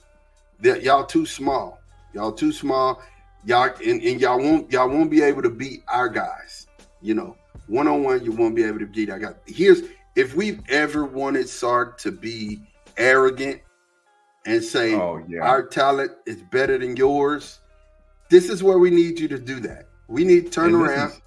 They're, 0.59 0.79
y'all 0.79 1.05
too 1.05 1.25
small. 1.25 1.79
Y'all 2.13 2.31
too 2.31 2.51
small. 2.51 3.01
Y'all 3.45 3.73
and, 3.85 4.01
and 4.01 4.21
y'all 4.21 4.39
won't 4.39 4.71
y'all 4.71 4.89
won't 4.89 5.11
be 5.11 5.21
able 5.21 5.41
to 5.41 5.49
beat 5.49 5.83
our 5.87 6.09
guys. 6.09 6.67
You 7.01 7.15
know, 7.15 7.35
one 7.67 7.87
on 7.87 8.03
one, 8.03 8.23
you 8.23 8.31
won't 8.31 8.55
be 8.55 8.63
able 8.63 8.79
to 8.79 8.87
beat. 8.87 9.09
I 9.09 9.19
got 9.19 9.37
here's 9.45 9.81
if 10.15 10.35
we've 10.35 10.61
ever 10.69 11.05
wanted 11.05 11.49
Sark 11.49 11.97
to 11.99 12.11
be 12.11 12.61
arrogant 12.97 13.61
and 14.45 14.63
say 14.63 14.93
oh, 14.93 15.23
yeah. 15.27 15.41
our 15.41 15.65
talent 15.65 16.11
is 16.25 16.41
better 16.51 16.77
than 16.77 16.95
yours, 16.95 17.59
this 18.29 18.49
is 18.49 18.63
where 18.63 18.77
we 18.77 18.89
need 18.89 19.19
you 19.19 19.27
to 19.27 19.39
do 19.39 19.59
that. 19.61 19.87
We 20.07 20.23
need 20.23 20.45
to 20.45 20.51
turn 20.51 20.75
around. 20.75 21.11
Is, 21.11 21.21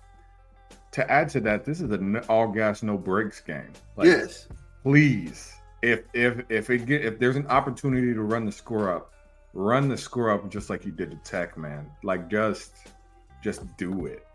to 0.93 1.11
add 1.11 1.29
to 1.31 1.41
that, 1.41 1.65
this 1.65 1.81
is 1.81 1.91
an 1.91 2.17
all 2.29 2.49
gas 2.49 2.83
no 2.83 2.97
brakes 2.97 3.41
game. 3.41 3.73
Like, 3.97 4.07
yes, 4.07 4.49
please, 4.83 5.53
if 5.83 6.03
if 6.15 6.45
if 6.49 6.71
it 6.71 6.87
get 6.87 7.05
if 7.05 7.19
there's 7.19 7.37
an 7.37 7.47
opportunity 7.49 8.15
to 8.15 8.23
run 8.23 8.47
the 8.47 8.53
score 8.53 8.91
up, 8.91 9.13
run 9.57 9.89
the 9.89 9.97
score 9.97 10.31
up 10.31 10.49
just 10.51 10.69
like 10.69 10.85
you 10.85 10.93
did 10.93 11.11
the 11.11 11.17
Tech, 11.17 11.57
man. 11.57 11.91
Like 12.03 12.29
just 12.29 12.89
just 13.43 13.77
do 13.77 14.07
it. 14.07 14.27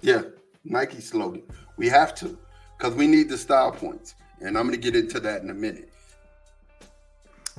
Yeah, 0.00 0.22
Nike 0.64 1.00
slogan. 1.00 1.42
We 1.76 1.88
have 1.88 2.14
to 2.16 2.38
because 2.76 2.94
we 2.94 3.06
need 3.06 3.28
the 3.28 3.36
style 3.36 3.70
points. 3.70 4.14
And 4.40 4.56
I'm 4.56 4.66
going 4.66 4.80
to 4.80 4.90
get 4.90 4.96
into 4.96 5.20
that 5.20 5.42
in 5.42 5.50
a 5.50 5.54
minute. 5.54 5.92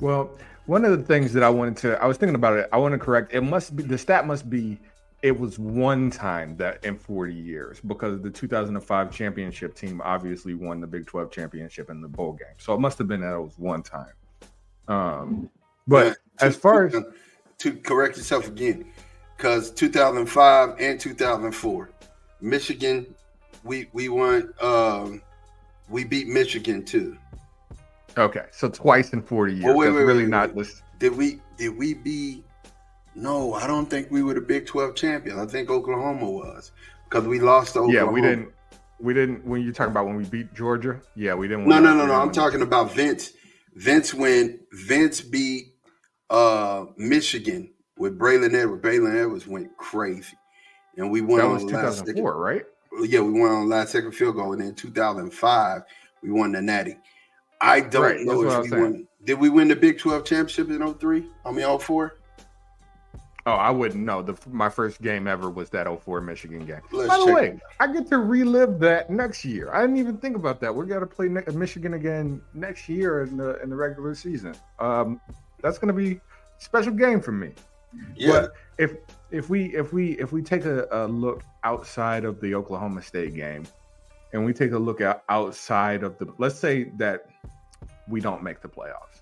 Well, 0.00 0.36
one 0.66 0.84
of 0.84 0.98
the 0.98 1.04
things 1.04 1.32
that 1.34 1.44
I 1.44 1.48
wanted 1.48 1.76
to, 1.78 2.02
I 2.02 2.06
was 2.06 2.16
thinking 2.16 2.34
about 2.34 2.58
it. 2.58 2.68
I 2.72 2.78
want 2.78 2.92
to 2.92 2.98
correct. 2.98 3.32
It 3.32 3.42
must 3.42 3.76
be 3.76 3.84
the 3.84 3.96
stat 3.96 4.26
must 4.26 4.50
be. 4.50 4.80
It 5.22 5.38
was 5.38 5.56
one 5.56 6.10
time 6.10 6.56
that 6.56 6.84
in 6.84 6.98
40 6.98 7.32
years 7.32 7.78
because 7.86 8.20
the 8.20 8.30
2005 8.30 9.12
championship 9.12 9.76
team 9.76 10.02
obviously 10.04 10.54
won 10.54 10.80
the 10.80 10.86
Big 10.88 11.06
12 11.06 11.30
championship 11.30 11.90
in 11.90 12.00
the 12.00 12.08
bowl 12.08 12.32
game. 12.32 12.56
So 12.58 12.74
it 12.74 12.80
must 12.80 12.98
have 12.98 13.06
been 13.06 13.20
that 13.20 13.32
it 13.32 13.40
was 13.40 13.56
one 13.56 13.84
time. 13.84 14.14
Um, 14.88 15.48
but 15.86 16.16
as 16.40 16.56
far 16.56 16.86
as 16.86 16.96
to 17.58 17.72
correct 17.76 18.16
yourself 18.16 18.48
again, 18.48 18.84
because 19.36 19.70
2005 19.70 20.76
and 20.78 21.00
2004, 21.00 21.90
Michigan, 22.40 23.14
we 23.64 23.88
we 23.92 24.08
won. 24.08 24.52
Um, 24.60 25.22
we 25.88 26.04
beat 26.04 26.26
Michigan 26.26 26.84
too. 26.84 27.16
Okay, 28.16 28.44
so 28.50 28.68
twice 28.68 29.12
in 29.12 29.22
forty 29.22 29.54
years. 29.54 29.64
Well, 29.64 29.76
wait, 29.76 29.90
wait, 29.90 30.02
really 30.02 30.24
wait, 30.24 30.30
not 30.30 30.54
this. 30.54 30.82
Did 30.98 31.16
we 31.16 31.40
did 31.56 31.76
we 31.76 31.94
be? 31.94 32.44
No, 33.14 33.54
I 33.54 33.66
don't 33.66 33.88
think 33.88 34.10
we 34.10 34.22
were 34.22 34.34
the 34.34 34.40
Big 34.40 34.66
Twelve 34.66 34.94
champion. 34.94 35.38
I 35.38 35.46
think 35.46 35.70
Oklahoma 35.70 36.28
was 36.28 36.72
because 37.08 37.26
we 37.26 37.40
lost 37.40 37.76
Oklahoma. 37.76 37.94
Yeah, 37.94 38.04
we 38.04 38.20
didn't. 38.20 38.48
We 39.00 39.14
didn't. 39.14 39.44
When 39.44 39.62
you 39.62 39.72
talk 39.72 39.88
about 39.88 40.06
when 40.06 40.16
we 40.16 40.24
beat 40.24 40.52
Georgia, 40.54 41.00
yeah, 41.14 41.34
we 41.34 41.48
didn't. 41.48 41.66
No, 41.66 41.78
no, 41.78 41.94
no, 41.94 42.06
no. 42.06 42.14
I'm 42.14 42.32
talking 42.32 42.62
about 42.62 42.92
Vince. 42.92 43.32
Vince 43.74 44.12
when 44.12 44.60
Vince 44.72 45.20
beat 45.20 45.71
uh 46.32 46.86
Michigan 46.96 47.70
with 47.96 48.18
Braylon 48.18 48.54
Edwards. 48.54 48.82
Braylon 48.82 49.20
Edwards 49.20 49.46
went 49.46 49.76
crazy 49.76 50.36
and 50.96 51.10
we 51.10 51.20
won. 51.20 51.38
That 51.38 51.48
was 51.48 51.64
2004, 51.64 52.36
right? 52.36 52.64
Yeah, 53.02 53.20
we 53.20 53.32
won 53.32 53.50
on 53.50 53.68
the 53.68 53.74
last 53.74 53.92
second 53.92 54.12
field 54.12 54.36
goal, 54.36 54.52
and 54.52 54.60
then 54.60 54.74
2005 54.74 55.82
we 56.22 56.30
won 56.30 56.52
the 56.52 56.62
Natty. 56.62 56.96
I 57.60 57.80
don't 57.80 58.02
right, 58.02 58.20
know 58.20 58.42
if 58.42 58.70
we 58.70 58.80
won. 58.80 59.08
Did 59.24 59.38
we 59.38 59.48
win 59.48 59.68
the 59.68 59.76
Big 59.76 59.98
12 59.98 60.24
championship 60.24 60.68
in 60.68 60.94
03? 60.94 61.26
I 61.44 61.52
mean 61.52 61.78
04? 61.78 62.16
Oh, 63.44 63.52
I 63.52 63.70
wouldn't 63.70 64.04
know. 64.04 64.22
The 64.22 64.36
my 64.48 64.68
first 64.68 65.02
game 65.02 65.26
ever 65.26 65.50
was 65.50 65.68
that 65.70 65.86
04 65.86 66.20
Michigan 66.20 66.64
game. 66.64 66.80
Let's 66.92 67.08
By 67.08 67.18
the 67.18 67.32
way, 67.32 67.48
it. 67.48 67.60
I 67.80 67.92
get 67.92 68.06
to 68.08 68.18
relive 68.18 68.78
that 68.80 69.10
next 69.10 69.44
year. 69.44 69.72
I 69.72 69.80
didn't 69.80 69.96
even 69.96 70.18
think 70.18 70.36
about 70.36 70.60
that. 70.60 70.72
We 70.74 70.86
got 70.86 71.00
to 71.00 71.06
play 71.06 71.28
Michigan 71.28 71.94
again 71.94 72.40
next 72.54 72.88
year 72.88 73.22
in 73.22 73.36
the 73.36 73.60
in 73.60 73.70
the 73.70 73.76
regular 73.76 74.14
season. 74.14 74.54
Um, 74.78 75.20
that's 75.62 75.78
going 75.78 75.94
to 75.94 76.00
be 76.00 76.16
a 76.16 76.20
special 76.58 76.92
game 76.92 77.20
for 77.20 77.32
me. 77.32 77.52
Yeah. 78.14 78.32
But 78.32 78.52
if 78.78 78.94
if 79.30 79.48
we 79.48 79.74
if 79.74 79.92
we 79.92 80.18
if 80.18 80.32
we 80.32 80.42
take 80.42 80.64
a, 80.64 80.86
a, 80.90 81.06
look 81.06 81.42
outside 81.64 82.24
of 82.24 82.40
the 82.40 82.54
Oklahoma 82.54 83.02
State 83.02 83.34
game, 83.34 83.64
and 84.32 84.44
we 84.44 84.52
take 84.52 84.72
a 84.72 84.78
look 84.78 85.00
at 85.00 85.22
outside 85.28 86.02
of 86.02 86.18
the 86.18 86.32
let's 86.38 86.58
say 86.58 86.84
that 86.96 87.26
we 88.08 88.20
don't 88.20 88.42
make 88.42 88.60
the 88.60 88.68
playoffs, 88.68 89.20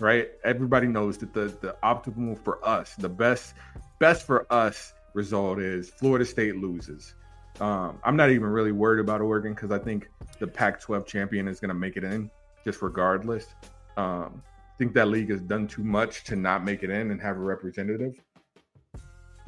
right? 0.00 0.30
Everybody 0.44 0.86
knows 0.86 1.18
that 1.18 1.32
the 1.32 1.46
the 1.60 1.76
optimal 1.82 2.38
for 2.38 2.66
us, 2.66 2.94
the 2.96 3.08
best 3.08 3.54
best 3.98 4.26
for 4.26 4.50
us 4.52 4.94
result 5.14 5.58
is 5.58 5.90
Florida 5.90 6.24
State 6.24 6.56
loses. 6.56 7.14
Um, 7.60 7.98
I'm 8.04 8.16
not 8.16 8.30
even 8.30 8.48
really 8.48 8.72
worried 8.72 9.00
about 9.00 9.22
Oregon 9.22 9.54
because 9.54 9.70
I 9.70 9.78
think 9.78 10.10
the 10.38 10.46
Pac-12 10.46 11.06
champion 11.06 11.48
is 11.48 11.58
going 11.58 11.70
to 11.70 11.74
make 11.74 11.96
it 11.96 12.04
in 12.04 12.30
just 12.64 12.82
regardless. 12.82 13.46
Um, 13.96 14.42
think 14.78 14.94
that 14.94 15.08
league 15.08 15.30
has 15.30 15.40
done 15.40 15.66
too 15.66 15.84
much 15.84 16.24
to 16.24 16.36
not 16.36 16.64
make 16.64 16.82
it 16.82 16.90
in 16.90 17.10
and 17.10 17.20
have 17.20 17.36
a 17.36 17.40
representative. 17.40 18.20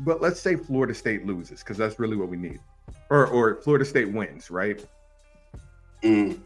But 0.00 0.20
let's 0.22 0.40
say 0.40 0.56
Florida 0.56 0.94
State 0.94 1.26
loses 1.26 1.60
because 1.60 1.76
that's 1.76 1.98
really 1.98 2.16
what 2.16 2.28
we 2.28 2.36
need, 2.36 2.60
or 3.10 3.26
or 3.26 3.56
Florida 3.56 3.84
State 3.84 4.10
wins, 4.12 4.50
right? 4.50 4.84
Mm. 6.02 6.40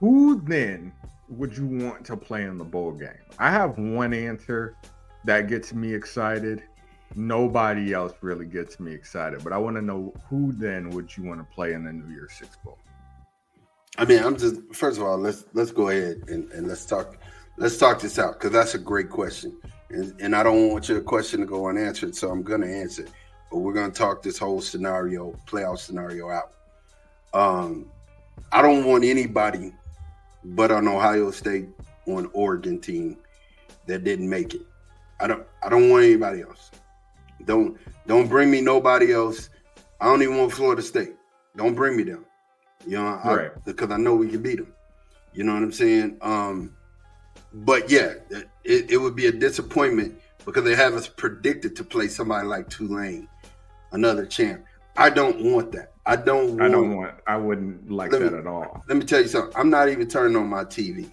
Who 0.00 0.40
then 0.42 0.92
would 1.28 1.56
you 1.56 1.66
want 1.66 2.04
to 2.04 2.16
play 2.16 2.44
in 2.44 2.58
the 2.58 2.64
bowl 2.64 2.92
game? 2.92 3.08
I 3.38 3.50
have 3.50 3.78
one 3.78 4.12
answer 4.12 4.76
that 5.24 5.48
gets 5.48 5.72
me 5.72 5.94
excited. 5.94 6.62
Nobody 7.14 7.94
else 7.94 8.12
really 8.20 8.44
gets 8.44 8.78
me 8.78 8.92
excited, 8.92 9.42
but 9.42 9.52
I 9.52 9.58
want 9.58 9.76
to 9.76 9.82
know 9.82 10.12
who 10.28 10.52
then 10.52 10.90
would 10.90 11.16
you 11.16 11.24
want 11.24 11.40
to 11.40 11.54
play 11.54 11.72
in 11.72 11.84
the 11.84 11.92
New 11.92 12.12
Year's 12.12 12.34
Six 12.34 12.56
Bowl? 12.62 12.78
I 13.96 14.04
mean, 14.04 14.22
I'm 14.22 14.36
just 14.36 14.56
first 14.72 14.98
of 14.98 15.04
all, 15.04 15.16
let's 15.16 15.44
let's 15.54 15.70
go 15.70 15.88
ahead 15.88 16.24
and, 16.28 16.50
and 16.52 16.66
let's 16.66 16.84
talk 16.84 17.16
let's 17.56 17.76
talk 17.76 18.00
this 18.00 18.18
out 18.18 18.34
because 18.34 18.52
that's 18.52 18.74
a 18.74 18.78
great 18.78 19.10
question. 19.10 19.56
And, 19.90 20.14
and 20.20 20.36
I 20.36 20.42
don't 20.42 20.70
want 20.70 20.88
your 20.88 21.00
question 21.00 21.40
to 21.40 21.46
go 21.46 21.68
unanswered, 21.68 22.14
so 22.14 22.30
I'm 22.30 22.42
going 22.42 22.62
to 22.62 22.72
answer 22.72 23.02
it. 23.02 23.10
But 23.50 23.58
we're 23.58 23.72
going 23.72 23.90
to 23.90 23.96
talk 23.96 24.22
this 24.22 24.38
whole 24.38 24.60
scenario, 24.60 25.34
playoff 25.46 25.78
scenario 25.78 26.30
out. 26.30 26.52
Um, 27.32 27.86
I 28.52 28.62
don't 28.62 28.84
want 28.84 29.04
anybody 29.04 29.72
but 30.44 30.70
an 30.70 30.88
Ohio 30.88 31.30
State 31.30 31.68
or 32.06 32.20
an 32.20 32.30
Oregon 32.32 32.80
team 32.80 33.16
that 33.86 34.04
didn't 34.04 34.28
make 34.28 34.54
it. 34.54 34.62
I 35.20 35.26
don't. 35.26 35.46
I 35.62 35.68
don't 35.68 35.90
want 35.90 36.04
anybody 36.04 36.42
else. 36.42 36.70
Don't 37.44 37.78
don't 38.06 38.28
bring 38.28 38.50
me 38.50 38.60
nobody 38.60 39.12
else. 39.12 39.50
I 40.00 40.06
don't 40.06 40.22
even 40.22 40.36
want 40.36 40.52
Florida 40.52 40.82
State. 40.82 41.14
Don't 41.56 41.74
bring 41.74 41.96
me 41.96 42.02
them. 42.02 42.26
You 42.86 42.98
know, 42.98 43.20
right. 43.24 43.52
I, 43.54 43.60
because 43.64 43.90
I 43.90 43.96
know 43.96 44.14
we 44.14 44.28
can 44.28 44.42
beat 44.42 44.58
them. 44.58 44.72
You 45.32 45.44
know 45.44 45.54
what 45.54 45.62
I'm 45.62 45.72
saying? 45.72 46.18
Um, 46.20 46.76
but 47.54 47.88
yeah, 47.90 48.14
it, 48.64 48.90
it 48.90 48.96
would 48.96 49.14
be 49.14 49.26
a 49.26 49.32
disappointment 49.32 50.20
because 50.44 50.64
they 50.64 50.74
have 50.74 50.94
us 50.94 51.08
predicted 51.08 51.76
to 51.76 51.84
play 51.84 52.08
somebody 52.08 52.46
like 52.46 52.68
Tulane, 52.68 53.28
another 53.92 54.26
champ. 54.26 54.64
I 54.96 55.10
don't 55.10 55.42
want 55.44 55.72
that. 55.72 55.92
I 56.06 56.16
don't. 56.16 56.50
Want, 56.50 56.62
I 56.62 56.68
don't 56.68 56.96
want. 56.96 57.14
I 57.26 57.36
wouldn't 57.36 57.90
like 57.90 58.10
that 58.10 58.20
me, 58.20 58.38
at 58.38 58.46
all. 58.46 58.84
Let 58.88 58.98
me 58.98 59.04
tell 59.04 59.20
you 59.20 59.28
something. 59.28 59.52
I'm 59.56 59.70
not 59.70 59.88
even 59.88 60.08
turning 60.08 60.36
on 60.36 60.48
my 60.48 60.64
TV. 60.64 61.10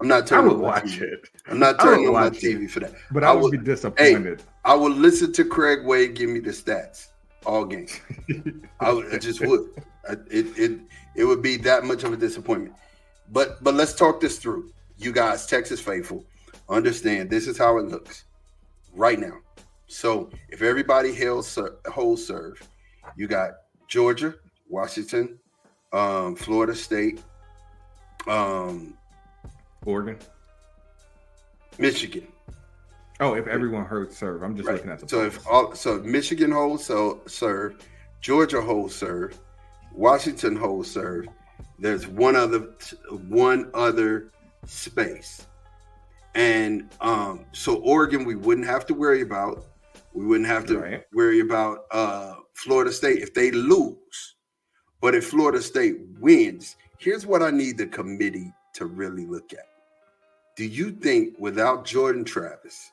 I'm 0.00 0.08
not 0.08 0.26
turning. 0.26 0.50
I 0.50 0.52
would 0.52 0.60
watch 0.60 0.84
TV. 0.84 1.02
it. 1.02 1.28
I'm 1.48 1.58
not 1.58 1.78
turning 1.80 2.06
on 2.06 2.12
my 2.12 2.30
TV 2.30 2.68
for 2.68 2.80
that. 2.80 2.92
But 3.10 3.24
I, 3.24 3.30
I 3.30 3.34
would, 3.34 3.52
be 3.52 3.58
disappointed. 3.58 4.40
Hey, 4.40 4.44
I 4.64 4.74
would 4.74 4.92
listen 4.92 5.32
to 5.32 5.44
Craig 5.44 5.84
Way 5.84 6.08
give 6.08 6.28
me 6.28 6.40
the 6.40 6.50
stats 6.50 7.08
all 7.46 7.64
game. 7.64 7.88
I, 8.80 8.92
would, 8.92 9.14
I 9.14 9.18
just 9.18 9.40
would. 9.40 9.70
It 10.30 10.58
it 10.58 10.80
it 11.14 11.24
would 11.24 11.42
be 11.42 11.56
that 11.58 11.84
much 11.84 12.04
of 12.04 12.12
a 12.12 12.16
disappointment. 12.16 12.74
But 13.32 13.64
but 13.64 13.74
let's 13.74 13.94
talk 13.94 14.20
this 14.20 14.38
through. 14.38 14.70
You 14.98 15.10
guys, 15.10 15.46
Texas 15.46 15.80
faithful, 15.80 16.24
understand 16.68 17.30
this 17.30 17.48
is 17.48 17.58
how 17.58 17.78
it 17.78 17.86
looks 17.86 18.24
right 18.94 19.18
now. 19.18 19.38
So 19.86 20.30
if 20.50 20.62
everybody 20.62 21.14
holds 21.14 21.58
holds 21.86 22.24
serve, 22.26 22.62
you 23.16 23.26
got 23.26 23.52
Georgia, 23.88 24.34
Washington, 24.68 25.38
um, 25.92 26.36
Florida 26.36 26.74
State, 26.74 27.22
um, 28.28 28.94
Oregon, 29.84 30.18
Michigan. 31.78 32.26
Oh, 33.18 33.34
if 33.34 33.46
everyone 33.46 33.86
holds 33.86 34.16
serve, 34.16 34.42
I'm 34.42 34.56
just 34.56 34.68
right. 34.68 34.76
looking 34.76 34.90
at 34.90 35.00
the. 35.00 35.08
So 35.08 35.24
if 35.24 35.46
all, 35.46 35.74
so 35.74 36.00
Michigan 36.00 36.50
holds 36.50 36.84
so 36.84 37.22
serve, 37.26 37.76
Georgia 38.20 38.60
holds 38.60 38.94
serve, 38.94 39.38
Washington 39.94 40.54
holds 40.54 40.90
serve. 40.90 41.28
There's 41.82 42.06
one 42.06 42.36
other 42.36 42.68
one 43.26 43.68
other 43.74 44.30
space, 44.66 45.48
and 46.36 46.88
um, 47.00 47.44
so 47.50 47.78
Oregon 47.78 48.24
we 48.24 48.36
wouldn't 48.36 48.68
have 48.68 48.86
to 48.86 48.94
worry 48.94 49.22
about. 49.22 49.64
We 50.14 50.24
wouldn't 50.24 50.48
have 50.48 50.64
to 50.66 50.78
right. 50.78 51.04
worry 51.12 51.40
about 51.40 51.86
uh, 51.90 52.34
Florida 52.54 52.92
State 52.92 53.18
if 53.18 53.34
they 53.34 53.50
lose. 53.50 54.36
But 55.00 55.16
if 55.16 55.26
Florida 55.26 55.60
State 55.60 55.96
wins, 56.20 56.76
here's 56.98 57.26
what 57.26 57.42
I 57.42 57.50
need 57.50 57.78
the 57.78 57.88
committee 57.88 58.52
to 58.74 58.86
really 58.86 59.26
look 59.26 59.52
at. 59.52 59.66
Do 60.54 60.64
you 60.64 60.92
think 60.92 61.34
without 61.40 61.84
Jordan 61.84 62.24
Travis, 62.24 62.92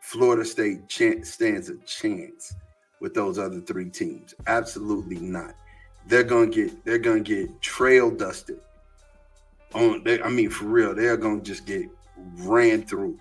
Florida 0.00 0.46
State 0.46 0.88
ch- 0.88 1.24
stands 1.24 1.68
a 1.68 1.76
chance 1.84 2.54
with 3.02 3.12
those 3.12 3.38
other 3.38 3.60
three 3.60 3.90
teams? 3.90 4.34
Absolutely 4.46 5.18
not. 5.18 5.54
They're 6.06 6.24
gonna 6.24 6.48
get 6.48 6.84
they're 6.84 6.98
gonna 6.98 7.20
get 7.20 7.60
trail 7.60 8.10
dusted. 8.10 8.60
On 9.74 10.02
they, 10.04 10.20
I 10.22 10.28
mean 10.28 10.50
for 10.50 10.66
real, 10.66 10.94
they're 10.94 11.16
gonna 11.16 11.40
just 11.40 11.66
get 11.66 11.88
ran 12.38 12.82
through 12.82 13.18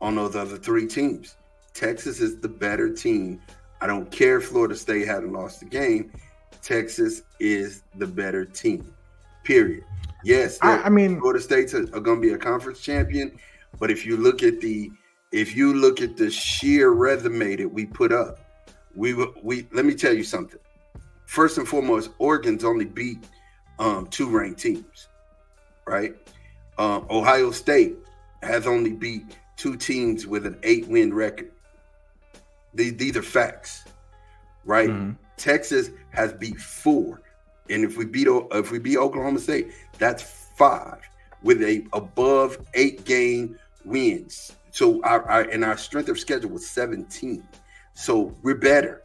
on 0.00 0.16
those 0.16 0.36
other 0.36 0.56
three 0.56 0.86
teams. 0.86 1.36
Texas 1.74 2.20
is 2.20 2.40
the 2.40 2.48
better 2.48 2.92
team. 2.92 3.40
I 3.80 3.86
don't 3.86 4.10
care 4.10 4.38
if 4.38 4.46
Florida 4.46 4.74
State 4.74 5.06
hadn't 5.06 5.32
lost 5.32 5.60
the 5.60 5.66
game. 5.66 6.12
Texas 6.62 7.22
is 7.38 7.82
the 7.96 8.06
better 8.06 8.44
team. 8.44 8.92
Period. 9.44 9.84
Yes, 10.22 10.58
I, 10.60 10.82
I 10.82 10.88
mean 10.90 11.18
Florida 11.18 11.40
State's 11.40 11.72
are, 11.72 11.84
are 11.94 12.00
going 12.00 12.20
to 12.20 12.26
be 12.26 12.34
a 12.34 12.38
conference 12.38 12.80
champion, 12.80 13.38
but 13.78 13.90
if 13.90 14.04
you 14.04 14.16
look 14.16 14.42
at 14.42 14.60
the 14.60 14.90
if 15.32 15.56
you 15.56 15.72
look 15.72 16.02
at 16.02 16.16
the 16.16 16.30
sheer 16.30 16.90
resume 16.90 17.56
that 17.56 17.68
we 17.68 17.86
put 17.86 18.12
up, 18.12 18.38
we 18.94 19.14
we 19.42 19.66
let 19.72 19.84
me 19.84 19.94
tell 19.94 20.12
you 20.12 20.24
something. 20.24 20.60
First 21.30 21.58
and 21.58 21.68
foremost, 21.68 22.10
Oregon's 22.18 22.64
only 22.64 22.86
beat 22.86 23.22
um, 23.78 24.08
two 24.08 24.28
ranked 24.28 24.58
teams, 24.58 25.06
right? 25.86 26.16
Um, 26.76 27.06
Ohio 27.08 27.52
State 27.52 27.96
has 28.42 28.66
only 28.66 28.90
beat 28.90 29.38
two 29.56 29.76
teams 29.76 30.26
with 30.26 30.44
an 30.44 30.58
eight 30.64 30.88
win 30.88 31.14
record. 31.14 31.52
These, 32.74 32.96
these 32.96 33.16
are 33.16 33.22
facts, 33.22 33.84
right? 34.64 34.88
Mm-hmm. 34.88 35.12
Texas 35.36 35.90
has 36.10 36.32
beat 36.32 36.60
four, 36.60 37.22
and 37.68 37.84
if 37.84 37.96
we 37.96 38.06
beat 38.06 38.26
if 38.26 38.72
we 38.72 38.80
beat 38.80 38.96
Oklahoma 38.96 39.38
State, 39.38 39.70
that's 39.98 40.24
five 40.56 40.98
with 41.44 41.62
a 41.62 41.86
above 41.92 42.58
eight 42.74 43.04
game 43.04 43.56
wins. 43.84 44.50
So 44.72 45.00
our, 45.04 45.22
our 45.28 45.42
and 45.42 45.64
our 45.64 45.76
strength 45.76 46.08
of 46.08 46.18
schedule 46.18 46.50
was 46.50 46.68
17. 46.68 47.46
So 47.94 48.34
we're 48.42 48.56
better. 48.56 49.04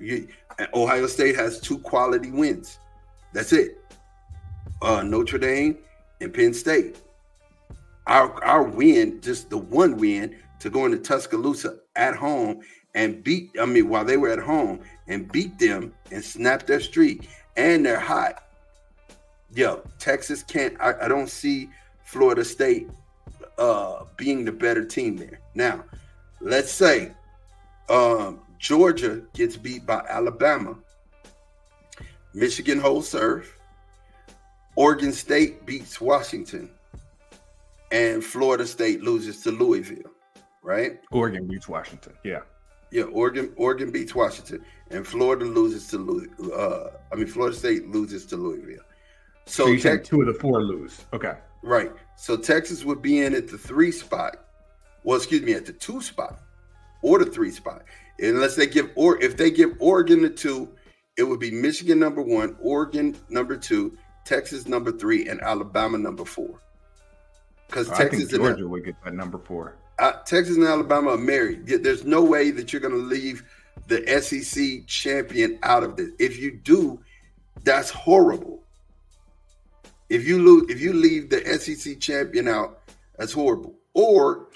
You, 0.00 0.28
Ohio 0.74 1.06
State 1.06 1.36
has 1.36 1.60
two 1.60 1.78
quality 1.78 2.30
wins. 2.30 2.78
That's 3.32 3.52
it. 3.52 3.78
Uh, 4.82 5.02
Notre 5.02 5.38
Dame 5.38 5.78
and 6.20 6.32
Penn 6.32 6.54
State. 6.54 6.98
Our 8.06 8.42
our 8.44 8.62
win, 8.62 9.20
just 9.20 9.50
the 9.50 9.58
one 9.58 9.96
win 9.96 10.36
to 10.60 10.70
go 10.70 10.84
into 10.84 10.98
Tuscaloosa 10.98 11.78
at 11.96 12.16
home 12.16 12.62
and 12.94 13.22
beat, 13.22 13.50
I 13.60 13.66
mean, 13.66 13.88
while 13.88 14.04
they 14.04 14.16
were 14.16 14.30
at 14.30 14.38
home 14.38 14.80
and 15.06 15.30
beat 15.30 15.58
them 15.58 15.92
and 16.10 16.24
snap 16.24 16.66
their 16.66 16.80
streak, 16.80 17.28
and 17.56 17.84
they're 17.84 18.00
hot. 18.00 18.44
Yo, 19.54 19.82
Texas 19.98 20.42
can't, 20.42 20.76
I, 20.80 20.94
I 21.02 21.08
don't 21.08 21.28
see 21.28 21.70
Florida 22.04 22.44
State 22.44 22.88
uh, 23.58 24.04
being 24.16 24.44
the 24.44 24.52
better 24.52 24.84
team 24.84 25.16
there. 25.16 25.40
Now, 25.54 25.84
let's 26.40 26.70
say 26.70 27.12
um, 27.88 28.40
Georgia 28.60 29.22
gets 29.32 29.56
beat 29.56 29.86
by 29.86 30.04
Alabama, 30.08 30.76
Michigan 32.34 32.78
holds 32.78 33.08
serve, 33.08 33.56
Oregon 34.76 35.12
State 35.12 35.64
beats 35.64 35.98
Washington, 35.98 36.70
and 37.90 38.22
Florida 38.22 38.66
State 38.66 39.02
loses 39.02 39.42
to 39.42 39.50
Louisville, 39.50 40.12
right? 40.62 41.00
Oregon 41.10 41.46
beats 41.46 41.68
Washington, 41.68 42.12
yeah. 42.22 42.40
Yeah, 42.92 43.04
Oregon 43.04 43.52
Oregon 43.56 43.90
beats 43.90 44.14
Washington, 44.14 44.64
and 44.90 45.06
Florida 45.06 45.44
loses 45.44 45.86
to 45.88 45.98
Louis. 45.98 46.28
Uh, 46.52 46.90
I 47.12 47.14
mean, 47.14 47.28
Florida 47.28 47.56
State 47.56 47.88
loses 47.88 48.26
to 48.26 48.36
Louisville. 48.36 48.82
So, 49.46 49.64
so 49.64 49.70
you 49.70 49.78
Tex- 49.78 50.08
two 50.08 50.20
of 50.20 50.26
the 50.26 50.34
four 50.34 50.62
lose. 50.62 51.00
Okay. 51.12 51.34
Right. 51.62 51.92
So 52.16 52.36
Texas 52.36 52.84
would 52.84 53.00
be 53.00 53.20
in 53.20 53.34
at 53.34 53.48
the 53.48 53.56
three 53.56 53.92
spot. 53.92 54.44
Well, 55.04 55.16
excuse 55.16 55.42
me, 55.42 55.54
at 55.54 55.66
the 55.66 55.72
two 55.72 56.02
spot 56.02 56.40
or 57.02 57.18
the 57.18 57.26
three 57.26 57.50
spot, 57.50 57.84
unless 58.20 58.56
they 58.56 58.66
give 58.66 58.90
or 58.94 59.22
if 59.22 59.36
they 59.36 59.50
give 59.50 59.76
Oregon 59.78 60.22
the 60.22 60.30
two, 60.30 60.70
it 61.16 61.24
would 61.24 61.40
be 61.40 61.50
Michigan 61.50 61.98
number 61.98 62.22
one, 62.22 62.56
Oregon 62.60 63.16
number 63.28 63.56
two, 63.56 63.96
Texas 64.24 64.66
number 64.68 64.92
three, 64.92 65.28
and 65.28 65.40
Alabama 65.40 65.98
number 65.98 66.24
four. 66.24 66.60
Because 67.66 67.88
Texas 67.90 68.32
and 68.32 68.42
Georgia 68.42 68.66
would 68.66 68.84
get 68.84 68.96
that 69.04 69.14
number 69.14 69.38
four 69.38 69.76
uh, 70.00 70.12
Texas 70.24 70.56
and 70.56 70.66
Alabama 70.66 71.10
are 71.10 71.18
married. 71.18 71.66
There's 71.66 72.04
no 72.04 72.24
way 72.24 72.50
that 72.50 72.72
you're 72.72 72.80
going 72.80 72.94
to 72.94 73.00
leave 73.00 73.44
the 73.86 74.02
SEC 74.20 74.86
champion 74.86 75.58
out 75.62 75.82
of 75.82 75.96
this. 75.96 76.10
If 76.18 76.38
you 76.38 76.52
do, 76.52 77.00
that's 77.62 77.90
horrible. 77.90 78.64
If 80.08 80.26
you 80.26 80.42
lose, 80.42 80.70
if 80.70 80.80
you 80.80 80.92
leave 80.92 81.30
the 81.30 81.44
SEC 81.58 82.00
champion 82.00 82.48
out, 82.48 82.80
that's 83.18 83.32
horrible. 83.32 83.74
Or 83.94 84.48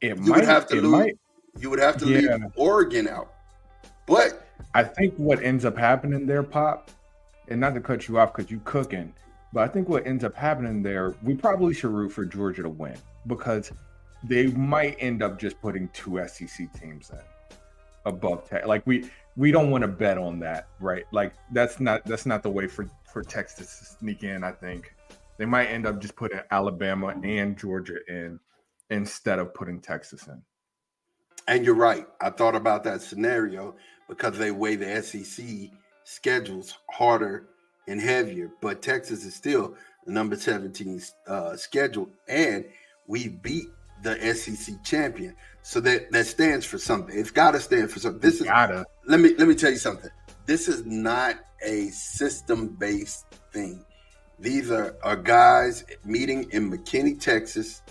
it 0.00 0.16
you 0.16 0.22
might, 0.22 0.40
would 0.40 0.44
have 0.46 0.66
to 0.68 0.76
lose. 0.76 0.90
Might, 0.90 1.18
you 1.58 1.70
would 1.70 1.78
have 1.78 1.96
to 1.98 2.06
yeah. 2.06 2.36
leave 2.36 2.44
Oregon 2.56 3.08
out. 3.08 3.32
But 4.06 4.46
I 4.74 4.84
think 4.84 5.14
what 5.16 5.42
ends 5.42 5.64
up 5.64 5.76
happening 5.76 6.26
there, 6.26 6.42
Pop, 6.42 6.90
and 7.48 7.60
not 7.60 7.74
to 7.74 7.80
cut 7.80 8.08
you 8.08 8.18
off 8.18 8.34
because 8.34 8.50
you 8.50 8.60
cooking, 8.64 9.12
but 9.52 9.68
I 9.68 9.68
think 9.68 9.88
what 9.88 10.06
ends 10.06 10.24
up 10.24 10.34
happening 10.34 10.82
there, 10.82 11.14
we 11.22 11.34
probably 11.34 11.74
should 11.74 11.90
root 11.90 12.10
for 12.10 12.24
Georgia 12.24 12.62
to 12.62 12.68
win 12.68 12.96
because 13.26 13.72
they 14.24 14.48
might 14.48 14.96
end 14.98 15.22
up 15.22 15.38
just 15.38 15.60
putting 15.60 15.88
two 15.88 16.20
SEC 16.26 16.72
teams 16.80 17.10
in 17.10 17.18
above 18.04 18.48
tech. 18.48 18.66
Like 18.66 18.86
we 18.86 19.10
we 19.36 19.52
don't 19.52 19.70
want 19.70 19.82
to 19.82 19.88
bet 19.88 20.18
on 20.18 20.38
that, 20.40 20.68
right? 20.80 21.04
Like 21.12 21.32
that's 21.52 21.80
not 21.80 22.04
that's 22.04 22.26
not 22.26 22.42
the 22.42 22.50
way 22.50 22.66
for 22.66 22.88
for 23.12 23.22
Texas 23.22 23.78
to 23.78 23.84
sneak 23.84 24.22
in. 24.24 24.44
I 24.44 24.52
think 24.52 24.94
they 25.38 25.46
might 25.46 25.66
end 25.66 25.86
up 25.86 26.00
just 26.00 26.16
putting 26.16 26.40
Alabama 26.50 27.14
and 27.22 27.56
Georgia 27.56 27.98
in 28.08 28.40
instead 28.90 29.38
of 29.38 29.54
putting 29.54 29.80
Texas 29.80 30.26
in. 30.26 30.42
And 31.48 31.64
you're 31.64 31.74
right. 31.74 32.06
I 32.20 32.28
thought 32.28 32.54
about 32.54 32.84
that 32.84 33.00
scenario 33.00 33.74
because 34.06 34.36
they 34.36 34.50
weigh 34.50 34.76
the 34.76 35.02
SEC 35.02 35.70
schedules 36.04 36.76
harder 36.90 37.48
and 37.88 38.00
heavier, 38.00 38.50
but 38.60 38.82
Texas 38.82 39.24
is 39.24 39.34
still 39.34 39.74
the 40.04 40.12
number 40.12 40.36
17 40.36 41.00
uh, 41.26 41.56
schedule, 41.56 42.10
and 42.28 42.66
we 43.06 43.28
beat 43.28 43.68
the 44.02 44.34
SEC 44.34 44.84
champion. 44.84 45.34
So 45.62 45.80
that 45.80 46.12
that 46.12 46.26
stands 46.26 46.66
for 46.66 46.76
something. 46.76 47.18
It's 47.18 47.30
got 47.30 47.52
to 47.52 47.60
stand 47.60 47.90
for 47.90 47.98
something. 47.98 48.20
This 48.20 48.40
is 48.40 48.46
gotta. 48.46 48.84
Let 49.06 49.20
me 49.20 49.34
let 49.38 49.48
me 49.48 49.54
tell 49.54 49.70
you 49.70 49.78
something. 49.78 50.10
This 50.44 50.68
is 50.68 50.84
not 50.84 51.36
a 51.64 51.88
system 51.88 52.68
based 52.78 53.24
thing. 53.52 53.84
These 54.38 54.70
are, 54.70 54.96
are 55.02 55.16
guys 55.16 55.84
meeting 56.04 56.48
in 56.52 56.70
McKinney, 56.70 57.18
Texas. 57.18 57.82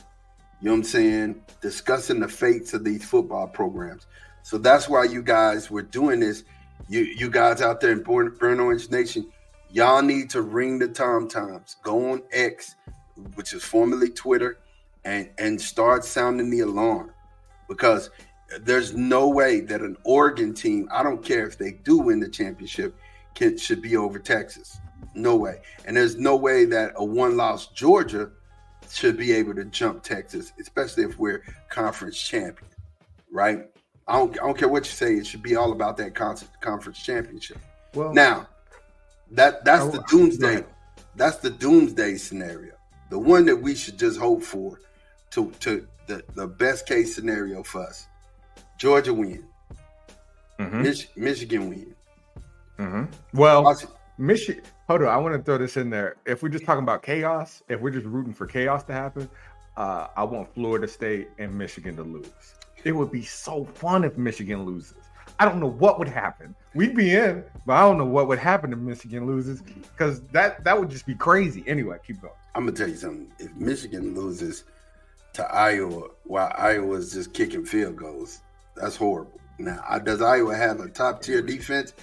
You 0.60 0.66
know 0.66 0.72
what 0.72 0.78
I'm 0.78 0.84
saying? 0.84 1.42
Discussing 1.62 2.20
the 2.20 2.28
fates 2.28 2.74
of 2.74 2.84
these 2.84 3.06
football 3.06 3.48
programs. 3.48 4.08
So 4.44 4.58
that's 4.58 4.90
why 4.90 5.04
you 5.04 5.22
guys 5.22 5.70
were 5.70 5.84
doing 5.84 6.20
this. 6.20 6.44
You 6.90 7.02
you 7.02 7.30
guys 7.30 7.62
out 7.62 7.82
there 7.82 7.92
in 7.92 8.04
Burn, 8.04 8.36
Burn 8.40 8.60
Orange 8.60 8.90
Nation, 8.90 9.30
y'all 9.72 10.02
need 10.02 10.30
to 10.32 10.42
ring 10.42 10.80
the 10.80 10.88
tom 10.88 11.28
toms. 11.28 11.76
Go 11.84 12.12
on 12.12 12.24
X 12.32 12.76
which 13.36 13.54
is 13.54 13.64
formerly 13.64 14.10
Twitter, 14.10 14.60
and 15.06 15.30
and 15.38 15.60
start 15.60 16.04
sounding 16.04 16.50
the 16.50 16.62
alarm 16.62 17.12
because 17.68 18.10
there's 18.62 18.94
no 18.94 19.28
way 19.28 19.60
that 19.62 19.82
an 19.82 19.98
Oregon 20.04 20.54
team, 20.54 20.88
I 20.92 21.04
don't 21.04 21.24
care 21.24 21.46
if 21.46 21.58
they 21.58 21.72
do 21.72 21.98
win 21.98 22.20
the 22.20 22.30
championship, 22.30 22.96
can, 23.36 23.58
should 23.58 23.82
be 23.82 23.98
over 23.98 24.20
Texas. 24.20 24.80
No 25.14 25.36
way. 25.36 25.62
And 25.84 25.98
there's 25.98 26.16
no 26.16 26.38
way 26.38 26.64
that 26.66 26.94
a 26.96 27.04
one-loss 27.04 27.68
Georgia 27.68 28.32
should 28.90 29.18
be 29.18 29.32
able 29.34 29.54
to 29.56 29.66
jump 29.66 30.04
Texas, 30.04 30.54
especially 30.60 31.04
if 31.04 31.18
we're 31.18 31.44
conference 31.70 32.20
champion, 32.22 32.70
right? 33.32 33.66
I 34.08 34.18
don't, 34.18 34.32
I 34.40 34.46
don't 34.46 34.58
care 34.58 34.70
what 34.70 34.86
you 34.86 34.92
say. 34.92 35.16
It 35.16 35.28
should 35.28 35.44
be 35.44 35.56
all 35.56 35.72
about 35.72 35.98
that 35.98 36.16
conference 36.16 37.04
championship. 37.04 37.58
Well, 37.94 38.14
now 38.14 38.48
that 39.32 39.66
that's 39.66 39.88
the 39.88 40.04
doomsday. 40.08 40.64
That's 41.16 41.38
the 41.38 41.50
doomsday 41.50 42.16
scenario. 42.16 42.74
The 43.10 43.20
one 43.20 43.46
that 43.46 43.56
we 43.56 43.76
should 43.76 43.98
just 43.98 44.20
hope 44.20 44.44
for 44.44 44.80
to 45.32 45.52
to 45.60 45.88
the, 46.06 46.24
the 46.36 46.48
best 46.48 46.88
case 46.88 47.16
scenario 47.16 47.64
for 47.64 47.82
us. 47.82 48.08
Georgia 48.78 49.14
win. 49.14 49.44
Mm-hmm. 50.60 50.82
Mich- 50.84 51.10
Michigan 51.16 51.70
win. 51.70 51.96
Mm-hmm. 52.80 53.06
Well, 53.34 53.76
Michigan. 54.18 54.64
Hold 54.88 55.02
on, 55.02 55.10
I 55.10 55.18
want 55.18 55.36
to 55.36 55.44
throw 55.44 55.58
this 55.58 55.76
in 55.76 55.90
there. 55.90 56.16
If 56.26 56.42
we're 56.42 56.48
just 56.48 56.64
talking 56.64 56.84
about 56.84 57.04
chaos, 57.04 57.62
if 57.68 57.82
we're 57.82 57.92
just 57.92 58.06
rooting 58.06 58.34
for 58.34 58.46
chaos 58.46 58.86
to 58.86 58.94
happen, 58.94 59.30
uh, 59.76 60.08
I 60.16 60.24
want 60.24 60.54
Florida 60.54 60.88
State 60.88 61.28
and 61.38 61.54
Michigan 61.58 61.98
to 61.98 62.04
lose. 62.04 62.56
It 62.86 62.94
would 62.94 63.12
be 63.12 63.22
so 63.22 63.66
fun 63.66 64.06
if 64.06 64.18
Michigan 64.18 64.64
loses. 64.64 64.94
I 65.40 65.46
don't 65.46 65.60
know 65.60 65.70
what 65.70 66.00
would 66.00 66.08
happen. 66.08 66.56
We'd 66.74 66.96
be 66.96 67.14
in, 67.14 67.44
but 67.66 67.74
I 67.74 67.82
don't 67.82 67.98
know 67.98 68.06
what 68.06 68.30
would 68.30 68.40
happen 68.40 68.72
if 68.72 68.80
Michigan 68.80 69.28
loses 69.28 69.62
because 69.62 70.22
that 70.32 70.64
that 70.64 70.80
would 70.80 70.90
just 70.90 71.06
be 71.06 71.16
crazy. 71.16 71.66
Anyway, 71.68 71.98
keep 72.08 72.22
going. 72.22 72.34
I'm 72.56 72.66
gonna 72.66 72.78
tell 72.78 72.88
you 72.88 72.96
something. 72.96 73.30
If 73.40 73.54
Michigan 73.56 74.16
loses 74.16 74.64
to 75.34 75.46
Iowa 75.54 76.12
while 76.24 76.54
Iowa's 76.58 77.12
just 77.12 77.34
kicking 77.34 77.66
field 77.66 77.98
goals, 77.98 78.40
that's 78.74 78.96
horrible. 78.96 79.42
Now, 79.60 80.00
does 80.00 80.22
Iowa 80.22 80.56
have 80.56 80.80
a 80.80 80.88
top 80.88 81.22
tier 81.22 81.42
defense? 81.42 81.94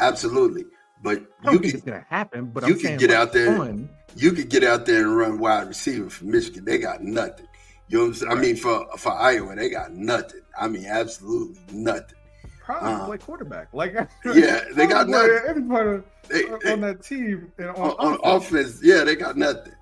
Absolutely. 0.00 0.64
But 1.02 1.22
you 1.44 1.58
could, 1.58 1.74
it's 1.74 1.82
gonna 1.82 2.06
happen. 2.08 2.46
But 2.46 2.68
you 2.68 2.76
can 2.76 2.96
get 2.96 3.10
out 3.10 3.32
there. 3.32 3.56
Fun. 3.56 3.88
You 4.14 4.32
could 4.32 4.48
get 4.48 4.62
out 4.62 4.86
there 4.86 5.02
and 5.02 5.16
run 5.16 5.38
wide 5.38 5.68
receiver 5.68 6.08
for 6.08 6.24
Michigan. 6.24 6.64
They 6.64 6.78
got 6.78 7.02
nothing. 7.02 7.48
You 7.88 7.98
know 7.98 8.04
what 8.04 8.08
I'm 8.08 8.14
saying? 8.14 8.30
Right. 8.30 8.38
I 8.38 8.40
mean, 8.40 8.56
for 8.56 8.86
for 8.96 9.12
Iowa, 9.12 9.56
they 9.56 9.68
got 9.68 9.92
nothing. 9.92 10.42
I 10.58 10.68
mean, 10.68 10.86
absolutely 10.86 11.60
nothing. 11.72 12.16
Probably 12.64 12.92
uh, 12.92 13.08
like 13.08 13.20
quarterback. 13.20 13.68
Like 13.72 13.94
yeah, 14.24 14.60
they 14.74 14.86
got 14.86 15.08
nothing. 15.10 15.40
Everybody 15.48 16.02
they, 16.28 16.44
on 16.70 16.80
that 16.82 17.02
team 17.02 17.52
and 17.58 17.70
on, 17.70 17.90
on, 17.98 18.14
on 18.14 18.36
offense. 18.36 18.80
Yeah, 18.82 19.02
they 19.02 19.16
got 19.16 19.36
nothing. 19.36 19.74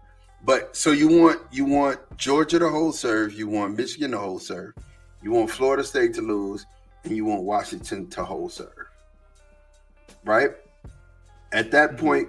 But 0.43 0.75
so 0.75 0.93
you 0.93 1.09
want 1.09 1.41
you 1.53 1.67
want 1.67 2.01
Georgia 2.17 2.59
to 2.59 2.69
hold 2.71 2.95
serve, 2.95 3.35
you 3.35 3.47
want 3.47 3.77
Michigan 3.77 4.13
to 4.13 4.19
hold 4.19 4.43
serve, 4.43 4.73
you 5.23 5.33
want 5.33 5.51
Florida 5.51 5.85
State 5.85 6.15
to 6.15 6.23
lose, 6.23 6.65
and 7.05 7.15
you 7.15 7.27
want 7.27 7.43
Washington 7.43 8.09
to 8.09 8.25
hold 8.25 8.53
serve. 8.53 8.89
Right? 10.25 10.51
At 11.53 11.71
that 11.73 11.91
mm-hmm. 11.91 12.07
point, 12.07 12.29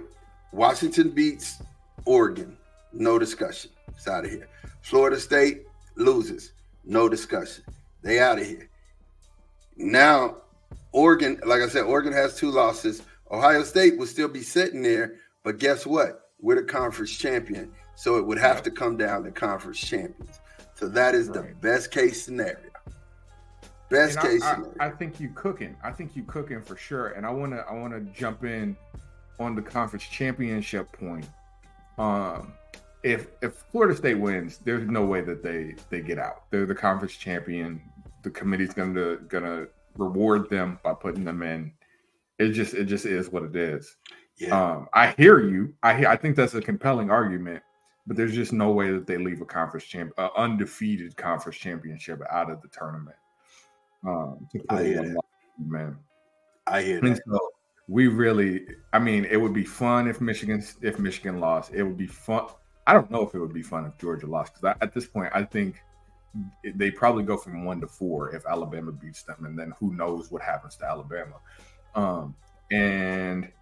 Washington 0.52 1.10
beats 1.10 1.62
Oregon. 2.04 2.56
No 2.92 3.18
discussion. 3.18 3.70
It's 3.88 4.08
out 4.08 4.24
of 4.24 4.30
here. 4.30 4.48
Florida 4.82 5.18
State 5.18 5.62
loses. 5.96 6.52
No 6.84 7.08
discussion. 7.08 7.64
They 8.02 8.18
out 8.18 8.38
of 8.38 8.46
here. 8.46 8.68
Now, 9.76 10.38
Oregon, 10.92 11.40
like 11.46 11.62
I 11.62 11.68
said, 11.68 11.82
Oregon 11.84 12.12
has 12.12 12.36
two 12.36 12.50
losses. 12.50 13.02
Ohio 13.30 13.62
State 13.62 13.96
will 13.96 14.06
still 14.06 14.28
be 14.28 14.42
sitting 14.42 14.82
there, 14.82 15.16
but 15.42 15.58
guess 15.58 15.86
what? 15.86 16.30
We're 16.40 16.56
the 16.56 16.64
conference 16.64 17.16
champion. 17.16 17.72
So 17.94 18.16
it 18.16 18.26
would 18.26 18.38
have 18.38 18.62
to 18.64 18.70
come 18.70 18.96
down 18.96 19.24
to 19.24 19.30
conference 19.30 19.80
champions. 19.80 20.40
So 20.74 20.88
that 20.88 21.14
is 21.14 21.28
right. 21.28 21.48
the 21.48 21.54
best 21.60 21.90
case 21.90 22.24
scenario. 22.24 22.58
Best 23.88 24.18
case 24.20 24.42
I, 24.42 24.54
scenario. 24.54 24.74
I, 24.80 24.86
I 24.86 24.90
think 24.90 25.20
you 25.20 25.30
cooking. 25.34 25.76
I 25.84 25.92
think 25.92 26.16
you 26.16 26.24
cooking 26.24 26.60
for 26.62 26.76
sure. 26.76 27.08
And 27.08 27.24
I 27.24 27.30
wanna 27.30 27.64
I 27.70 27.74
wanna 27.74 28.00
jump 28.00 28.44
in 28.44 28.76
on 29.38 29.54
the 29.54 29.62
conference 29.62 30.04
championship 30.04 30.90
point. 30.92 31.28
Um 31.98 32.54
if 33.02 33.28
if 33.42 33.54
Florida 33.72 33.96
State 33.96 34.18
wins, 34.18 34.58
there's 34.58 34.88
no 34.88 35.04
way 35.04 35.20
that 35.22 35.42
they 35.42 35.74
they 35.90 36.00
get 36.00 36.18
out. 36.18 36.50
They're 36.50 36.66
the 36.66 36.74
conference 36.74 37.14
champion. 37.14 37.82
The 38.22 38.30
committee's 38.30 38.74
gonna 38.74 39.16
gonna 39.28 39.66
reward 39.96 40.48
them 40.48 40.78
by 40.82 40.94
putting 40.94 41.24
them 41.24 41.42
in. 41.42 41.72
It 42.38 42.50
just 42.50 42.74
it 42.74 42.84
just 42.84 43.06
is 43.06 43.30
what 43.30 43.42
it 43.42 43.56
is. 43.56 43.96
Yeah. 44.38 44.58
Um, 44.58 44.88
I 44.94 45.12
hear 45.12 45.40
you. 45.40 45.74
I 45.82 46.06
I 46.06 46.16
think 46.16 46.36
that's 46.36 46.54
a 46.54 46.60
compelling 46.60 47.10
argument 47.10 47.62
but 48.06 48.16
there's 48.16 48.34
just 48.34 48.52
no 48.52 48.70
way 48.70 48.90
that 48.90 49.06
they 49.06 49.16
leave 49.16 49.40
a 49.40 49.44
conference 49.44 49.84
champ, 49.86 50.12
uh, 50.18 50.28
undefeated 50.36 51.16
conference 51.16 51.58
championship 51.58 52.20
out 52.30 52.50
of 52.50 52.60
the 52.62 52.68
tournament. 52.68 53.16
Um, 54.06 54.48
to 54.52 54.60
I 54.70 54.84
hear 54.84 55.02
that. 55.02 55.22
man. 55.58 55.96
I 56.66 56.82
hear 56.82 56.98
and 56.98 57.16
that. 57.16 57.22
So 57.28 57.50
we 57.92 58.06
really, 58.06 58.64
I 58.94 58.98
mean, 58.98 59.26
it 59.26 59.36
would 59.36 59.52
be 59.52 59.64
fun 59.64 60.08
if 60.08 60.18
Michigan 60.18 60.64
if 60.80 60.98
Michigan 60.98 61.40
lost. 61.40 61.74
It 61.74 61.82
would 61.82 61.98
be 61.98 62.06
fun. 62.06 62.46
I 62.86 62.94
don't 62.94 63.10
know 63.10 63.20
if 63.20 63.34
it 63.34 63.38
would 63.38 63.52
be 63.52 63.62
fun 63.62 63.84
if 63.84 63.98
Georgia 63.98 64.26
lost 64.26 64.54
because 64.54 64.74
at 64.80 64.94
this 64.94 65.06
point, 65.06 65.30
I 65.34 65.44
think 65.44 65.76
they 66.64 66.90
probably 66.90 67.22
go 67.22 67.36
from 67.36 67.66
one 67.66 67.82
to 67.82 67.86
four 67.86 68.34
if 68.34 68.46
Alabama 68.46 68.92
beats 68.92 69.24
them, 69.24 69.44
and 69.44 69.58
then 69.58 69.74
who 69.78 69.92
knows 69.94 70.30
what 70.30 70.40
happens 70.40 70.74
to 70.76 70.86
Alabama. 70.86 71.34
Um, 71.94 72.34
and 72.70 73.52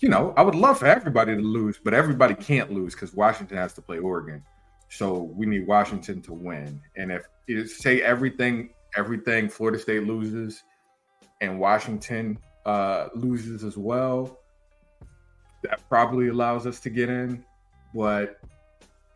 you 0.00 0.10
know, 0.10 0.34
I 0.36 0.42
would 0.42 0.54
love 0.54 0.80
for 0.80 0.86
everybody 0.86 1.34
to 1.34 1.40
lose, 1.40 1.78
but 1.82 1.94
everybody 1.94 2.34
can't 2.34 2.70
lose 2.70 2.94
because 2.94 3.14
Washington 3.14 3.56
has 3.56 3.72
to 3.72 3.80
play 3.80 3.98
Oregon. 3.98 4.44
So 4.90 5.14
we 5.34 5.46
need 5.46 5.66
Washington 5.66 6.20
to 6.22 6.34
win. 6.34 6.82
And 6.98 7.10
if 7.10 7.70
say 7.70 8.02
everything, 8.02 8.68
everything 8.98 9.48
Florida 9.48 9.78
State 9.78 10.06
loses 10.06 10.62
and 11.40 11.58
Washington 11.58 12.38
uh, 12.68 13.08
loses 13.14 13.64
as 13.64 13.78
well, 13.78 14.38
that 15.62 15.80
probably 15.88 16.28
allows 16.28 16.66
us 16.66 16.80
to 16.80 16.90
get 16.90 17.08
in. 17.08 17.42
But 17.94 18.38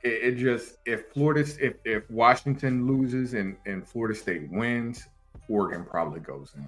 it, 0.02 0.08
it 0.08 0.36
just 0.36 0.78
if 0.86 1.10
Florida 1.12 1.40
if, 1.60 1.74
if 1.84 2.10
Washington 2.10 2.86
loses 2.86 3.34
and, 3.34 3.56
and 3.66 3.86
Florida 3.86 4.18
State 4.18 4.50
wins, 4.50 5.06
Oregon 5.50 5.84
probably 5.84 6.20
goes 6.20 6.52
in. 6.56 6.66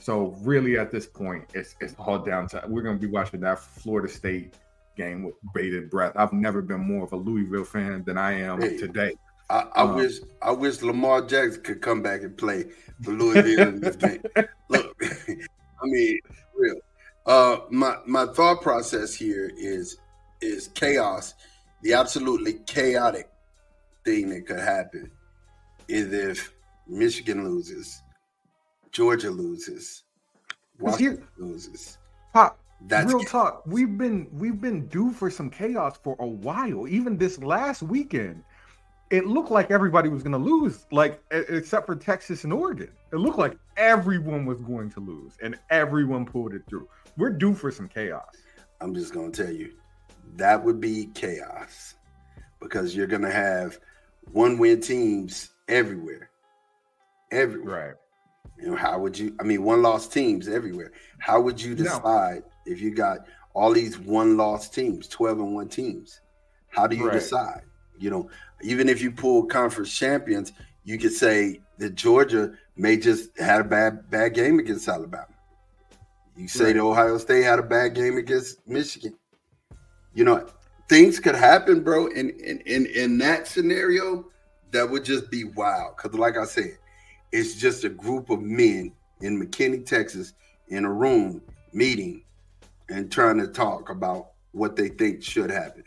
So 0.00 0.34
really, 0.40 0.78
at 0.78 0.90
this 0.90 1.06
point, 1.06 1.44
it's 1.52 1.76
it's 1.80 1.94
all 1.98 2.18
down 2.18 2.48
to 2.48 2.64
we're 2.68 2.82
going 2.82 2.98
to 2.98 3.06
be 3.06 3.12
watching 3.12 3.40
that 3.40 3.58
Florida 3.58 4.08
State 4.08 4.54
game 4.96 5.24
with 5.24 5.34
bated 5.52 5.90
breath. 5.90 6.12
I've 6.16 6.32
never 6.32 6.62
been 6.62 6.80
more 6.80 7.04
of 7.04 7.12
a 7.12 7.16
Louisville 7.16 7.64
fan 7.64 8.02
than 8.04 8.16
I 8.16 8.40
am 8.40 8.62
hey, 8.62 8.78
today. 8.78 9.14
I, 9.50 9.66
I 9.74 9.82
um, 9.82 9.96
wish 9.96 10.20
I 10.40 10.52
wish 10.52 10.80
Lamar 10.80 11.20
Jackson 11.20 11.62
could 11.62 11.82
come 11.82 12.00
back 12.02 12.22
and 12.22 12.34
play 12.36 12.64
for 13.02 13.10
Louisville 13.10 13.68
in 13.68 13.80
this 13.80 13.96
game. 13.96 14.22
Look, 14.70 14.93
I 15.84 15.86
mean, 15.86 16.18
real. 16.56 16.76
Uh, 17.26 17.58
my 17.70 17.96
my 18.06 18.26
thought 18.26 18.62
process 18.62 19.14
here 19.14 19.50
is 19.56 19.98
is 20.40 20.68
chaos. 20.68 21.34
The 21.82 21.92
absolutely 21.94 22.54
chaotic 22.66 23.28
thing 24.04 24.30
that 24.30 24.46
could 24.46 24.58
happen 24.58 25.10
is 25.88 26.12
if 26.12 26.52
Michigan 26.86 27.44
loses 27.44 28.02
Georgia 28.94 29.30
loses. 29.30 30.04
Washington 30.78 31.26
loses. 31.36 31.98
Pop, 32.32 32.58
that's 32.86 33.12
real 33.12 33.24
talk. 33.24 33.64
We've 33.66 33.98
been 33.98 34.28
we've 34.32 34.60
been 34.60 34.86
due 34.86 35.10
for 35.10 35.30
some 35.30 35.50
chaos 35.50 35.98
for 36.02 36.16
a 36.20 36.26
while. 36.26 36.86
Even 36.86 37.18
this 37.18 37.38
last 37.40 37.82
weekend, 37.82 38.44
it 39.14 39.26
looked 39.26 39.52
like 39.52 39.70
everybody 39.70 40.08
was 40.08 40.24
going 40.24 40.32
to 40.32 40.38
lose, 40.38 40.86
like 40.90 41.22
except 41.30 41.86
for 41.86 41.94
Texas 41.94 42.42
and 42.42 42.52
Oregon. 42.52 42.90
It 43.12 43.16
looked 43.16 43.38
like 43.38 43.56
everyone 43.76 44.44
was 44.44 44.60
going 44.60 44.90
to 44.90 45.00
lose, 45.00 45.34
and 45.40 45.56
everyone 45.70 46.26
pulled 46.26 46.52
it 46.52 46.62
through. 46.68 46.88
We're 47.16 47.30
due 47.30 47.54
for 47.54 47.70
some 47.70 47.86
chaos. 47.86 48.34
I'm 48.80 48.92
just 48.92 49.14
going 49.14 49.30
to 49.30 49.44
tell 49.44 49.54
you, 49.54 49.72
that 50.34 50.64
would 50.64 50.80
be 50.80 51.10
chaos 51.14 51.94
because 52.60 52.96
you're 52.96 53.06
going 53.06 53.22
to 53.22 53.30
have 53.30 53.78
one 54.32 54.58
win 54.58 54.80
teams 54.80 55.50
everywhere, 55.68 56.30
everywhere. 57.30 57.98
Right. 58.56 58.64
You 58.64 58.72
know, 58.72 58.76
how 58.76 58.98
would 58.98 59.16
you? 59.16 59.36
I 59.38 59.44
mean, 59.44 59.62
one 59.62 59.80
loss 59.80 60.08
teams 60.08 60.48
everywhere. 60.48 60.90
How 61.18 61.40
would 61.40 61.62
you 61.62 61.76
decide 61.76 62.42
no. 62.42 62.72
if 62.72 62.80
you 62.80 62.90
got 62.90 63.28
all 63.52 63.72
these 63.72 63.96
one 63.96 64.36
loss 64.36 64.68
teams, 64.68 65.06
12 65.06 65.38
and 65.38 65.54
one 65.54 65.68
teams? 65.68 66.20
How 66.66 66.88
do 66.88 66.96
you 66.96 67.06
right. 67.06 67.14
decide? 67.14 67.62
You 67.98 68.10
know, 68.10 68.30
even 68.62 68.88
if 68.88 69.00
you 69.02 69.10
pull 69.10 69.44
conference 69.46 69.96
champions, 69.96 70.52
you 70.84 70.98
could 70.98 71.12
say 71.12 71.60
that 71.78 71.94
Georgia 71.94 72.52
may 72.76 72.96
just 72.96 73.38
had 73.38 73.60
a 73.60 73.64
bad 73.64 74.10
bad 74.10 74.34
game 74.34 74.58
against 74.58 74.88
Alabama. 74.88 75.26
You 76.36 76.48
say 76.48 76.66
right. 76.66 76.74
that 76.74 76.80
Ohio 76.80 77.18
State 77.18 77.42
had 77.42 77.58
a 77.58 77.62
bad 77.62 77.94
game 77.94 78.16
against 78.16 78.66
Michigan. 78.66 79.14
You 80.14 80.24
know, 80.24 80.46
things 80.88 81.20
could 81.20 81.34
happen, 81.36 81.82
bro. 81.82 82.06
In 82.08 82.30
in 82.30 82.60
in, 82.66 82.86
in 82.86 83.18
that 83.18 83.46
scenario, 83.46 84.26
that 84.72 84.88
would 84.88 85.04
just 85.04 85.30
be 85.30 85.44
wild. 85.44 85.96
Because, 85.96 86.18
like 86.18 86.36
I 86.36 86.44
said, 86.44 86.78
it's 87.32 87.54
just 87.54 87.84
a 87.84 87.88
group 87.88 88.30
of 88.30 88.40
men 88.40 88.92
in 89.20 89.40
McKinney, 89.40 89.86
Texas, 89.86 90.34
in 90.68 90.84
a 90.84 90.92
room 90.92 91.40
meeting 91.72 92.22
and 92.88 93.10
trying 93.10 93.38
to 93.38 93.46
talk 93.46 93.90
about 93.90 94.30
what 94.52 94.76
they 94.76 94.88
think 94.88 95.22
should 95.22 95.50
happen. 95.50 95.84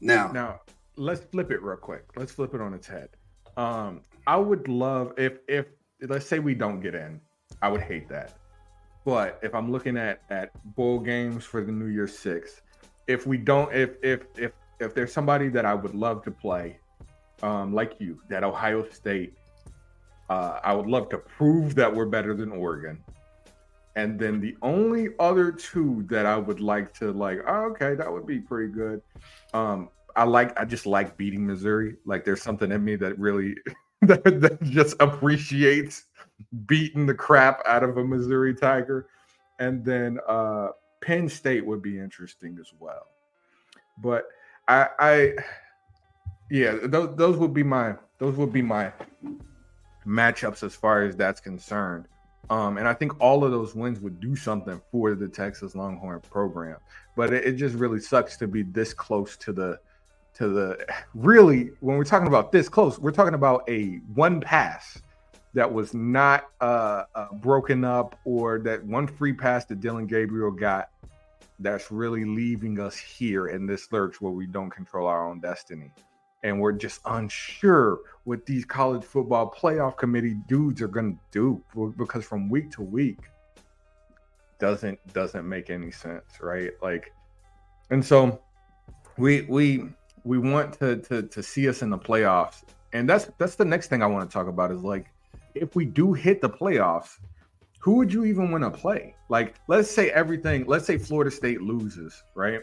Now, 0.00 0.30
now 0.32 0.60
let's 0.96 1.20
flip 1.24 1.50
it 1.50 1.62
real 1.62 1.76
quick. 1.76 2.04
Let's 2.16 2.32
flip 2.32 2.54
it 2.54 2.60
on 2.60 2.74
its 2.74 2.86
head. 2.86 3.10
Um, 3.56 4.02
I 4.26 4.36
would 4.36 4.68
love 4.68 5.12
if 5.16 5.38
if 5.48 5.66
let's 6.02 6.26
say 6.26 6.38
we 6.38 6.54
don't 6.54 6.80
get 6.80 6.94
in, 6.94 7.20
I 7.62 7.68
would 7.68 7.82
hate 7.82 8.08
that. 8.08 8.36
But 9.04 9.38
if 9.42 9.54
I'm 9.54 9.70
looking 9.70 9.96
at 9.96 10.22
at 10.30 10.50
bowl 10.76 10.98
games 10.98 11.44
for 11.44 11.62
the 11.62 11.72
New 11.72 11.86
Year 11.86 12.08
Six, 12.08 12.62
if 13.06 13.26
we 13.26 13.36
don't, 13.36 13.72
if 13.74 13.96
if 14.02 14.26
if 14.36 14.52
if 14.80 14.94
there's 14.94 15.12
somebody 15.12 15.48
that 15.48 15.64
I 15.64 15.74
would 15.74 15.94
love 15.94 16.22
to 16.24 16.30
play, 16.30 16.78
um, 17.42 17.74
like 17.74 18.00
you, 18.00 18.20
that 18.28 18.42
Ohio 18.44 18.88
State, 18.90 19.34
uh, 20.30 20.60
I 20.64 20.74
would 20.74 20.86
love 20.86 21.08
to 21.10 21.18
prove 21.18 21.74
that 21.76 21.94
we're 21.94 22.06
better 22.06 22.34
than 22.34 22.50
Oregon. 22.50 23.02
And 23.96 24.18
then 24.18 24.40
the 24.40 24.56
only 24.62 25.10
other 25.20 25.52
two 25.52 26.04
that 26.08 26.26
I 26.26 26.36
would 26.36 26.60
like 26.60 26.92
to 26.94 27.12
like, 27.12 27.38
oh, 27.46 27.70
okay, 27.70 27.94
that 27.94 28.12
would 28.12 28.26
be 28.26 28.40
pretty 28.40 28.72
good. 28.72 29.00
Um, 29.52 29.88
I 30.16 30.24
like, 30.24 30.58
I 30.58 30.64
just 30.64 30.86
like 30.86 31.16
beating 31.16 31.46
Missouri. 31.46 31.96
Like, 32.04 32.24
there's 32.24 32.42
something 32.42 32.70
in 32.70 32.84
me 32.84 32.96
that 32.96 33.18
really 33.18 33.56
that, 34.02 34.24
that 34.24 34.62
just 34.62 34.96
appreciates 35.00 36.04
beating 36.66 37.06
the 37.06 37.14
crap 37.14 37.62
out 37.66 37.82
of 37.82 37.96
a 37.96 38.04
Missouri 38.04 38.54
Tiger. 38.54 39.08
And 39.58 39.84
then 39.84 40.18
uh, 40.28 40.68
Penn 41.00 41.28
State 41.28 41.64
would 41.64 41.82
be 41.82 41.98
interesting 41.98 42.56
as 42.60 42.72
well. 42.78 43.06
But 43.98 44.26
I, 44.66 44.88
I 44.98 45.34
yeah, 46.50 46.76
those 46.82 47.16
those 47.16 47.36
would 47.36 47.54
be 47.54 47.62
my 47.62 47.94
those 48.18 48.36
would 48.36 48.52
be 48.52 48.62
my 48.62 48.92
matchups 50.06 50.62
as 50.62 50.74
far 50.74 51.02
as 51.02 51.16
that's 51.16 51.40
concerned. 51.40 52.06
Um, 52.50 52.76
and 52.76 52.86
I 52.86 52.92
think 52.92 53.18
all 53.20 53.44
of 53.44 53.52
those 53.52 53.74
wins 53.74 54.00
would 54.00 54.20
do 54.20 54.36
something 54.36 54.80
for 54.90 55.14
the 55.14 55.28
Texas 55.28 55.74
Longhorn 55.74 56.20
program. 56.20 56.76
But 57.16 57.32
it, 57.32 57.44
it, 57.44 57.52
just 57.52 57.74
really 57.74 58.00
sucks 58.00 58.36
to 58.36 58.46
be 58.46 58.62
this 58.62 58.92
close 58.92 59.36
to 59.38 59.52
the 59.52 59.80
to 60.34 60.48
the 60.48 60.86
really 61.14 61.70
when 61.80 61.96
we're 61.96 62.04
talking 62.04 62.28
about 62.28 62.52
this 62.52 62.68
close, 62.68 62.98
we're 62.98 63.12
talking 63.12 63.34
about 63.34 63.68
a 63.68 64.00
one 64.14 64.40
pass 64.40 65.00
that 65.54 65.72
was 65.72 65.94
not 65.94 66.48
uh, 66.60 67.04
uh, 67.14 67.28
broken 67.34 67.84
up 67.84 68.18
or 68.24 68.58
that 68.58 68.84
one 68.84 69.06
free 69.06 69.32
pass 69.32 69.64
that 69.66 69.80
Dillon 69.80 70.06
Gabriel 70.06 70.50
got 70.50 70.90
that's 71.60 71.92
really 71.92 72.24
leaving 72.24 72.80
us 72.80 72.96
here 72.96 73.46
in 73.46 73.64
this 73.64 73.92
lurch 73.92 74.20
where 74.20 74.32
we 74.32 74.46
don't 74.46 74.70
control 74.70 75.06
our 75.06 75.28
own 75.28 75.38
destiny. 75.38 75.90
And 76.42 76.60
we're 76.60 76.72
just 76.72 77.00
unsure 77.06 78.00
what 78.24 78.44
these 78.44 78.64
college 78.64 79.04
football 79.04 79.54
playoff 79.56 79.96
committee 79.96 80.36
dudes 80.48 80.82
are 80.82 80.88
going 80.88 81.14
to 81.14 81.20
do 81.72 81.92
because 81.96 82.24
from 82.24 82.50
week 82.50 82.70
to 82.72 82.82
week 82.82 83.18
doesn't 84.58 84.98
doesn't 85.12 85.48
make 85.48 85.70
any 85.70 85.90
sense 85.90 86.24
right? 86.40 86.72
Like 86.82 87.12
and 87.90 88.04
so 88.04 88.42
we 89.16 89.42
we 89.42 89.88
we 90.24 90.38
want 90.38 90.72
to 90.74 90.96
to 90.96 91.22
to 91.22 91.42
see 91.42 91.68
us 91.68 91.82
in 91.82 91.90
the 91.90 91.98
playoffs 91.98 92.62
and 92.92 93.08
that's 93.08 93.28
that's 93.38 93.54
the 93.56 93.64
next 93.64 93.88
thing 93.88 94.02
i 94.02 94.06
want 94.06 94.28
to 94.28 94.32
talk 94.32 94.48
about 94.48 94.70
is 94.70 94.82
like 94.82 95.06
if 95.54 95.76
we 95.76 95.84
do 95.84 96.12
hit 96.12 96.40
the 96.40 96.48
playoffs 96.48 97.18
who 97.78 97.92
would 97.92 98.12
you 98.12 98.24
even 98.24 98.50
want 98.50 98.64
to 98.64 98.70
play 98.70 99.14
like 99.28 99.54
let's 99.68 99.90
say 99.90 100.10
everything 100.10 100.64
let's 100.66 100.86
say 100.86 100.98
florida 100.98 101.30
state 101.30 101.60
loses 101.60 102.22
right 102.34 102.62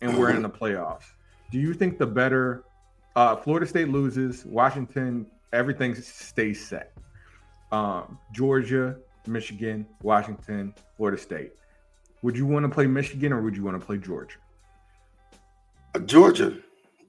and 0.00 0.18
we're 0.18 0.30
in 0.30 0.42
the 0.42 0.50
playoffs 0.50 1.04
do 1.50 1.58
you 1.58 1.72
think 1.72 1.98
the 1.98 2.06
better 2.06 2.64
uh, 3.16 3.34
Florida 3.34 3.66
State 3.66 3.88
loses. 3.88 4.44
Washington, 4.44 5.26
everything 5.52 5.94
stays 5.94 6.64
set. 6.64 6.92
Um, 7.72 8.18
Georgia, 8.32 8.96
Michigan, 9.26 9.86
Washington, 10.02 10.74
Florida 10.96 11.20
State. 11.20 11.52
Would 12.22 12.36
you 12.36 12.46
want 12.46 12.64
to 12.64 12.68
play 12.68 12.86
Michigan 12.86 13.32
or 13.32 13.40
would 13.42 13.56
you 13.56 13.64
want 13.64 13.80
to 13.80 13.84
play 13.84 13.96
Georgia? 13.96 14.36
Georgia. 16.04 16.58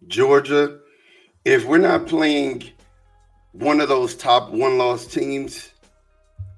Georgia. 0.08 0.80
If 1.46 1.66
we're 1.66 1.78
not 1.78 2.08
playing 2.08 2.64
one 3.54 3.80
of 3.80 3.90
those 3.90 4.16
top 4.16 4.52
one 4.52 4.78
loss 4.78 5.08
teams, 5.08 5.72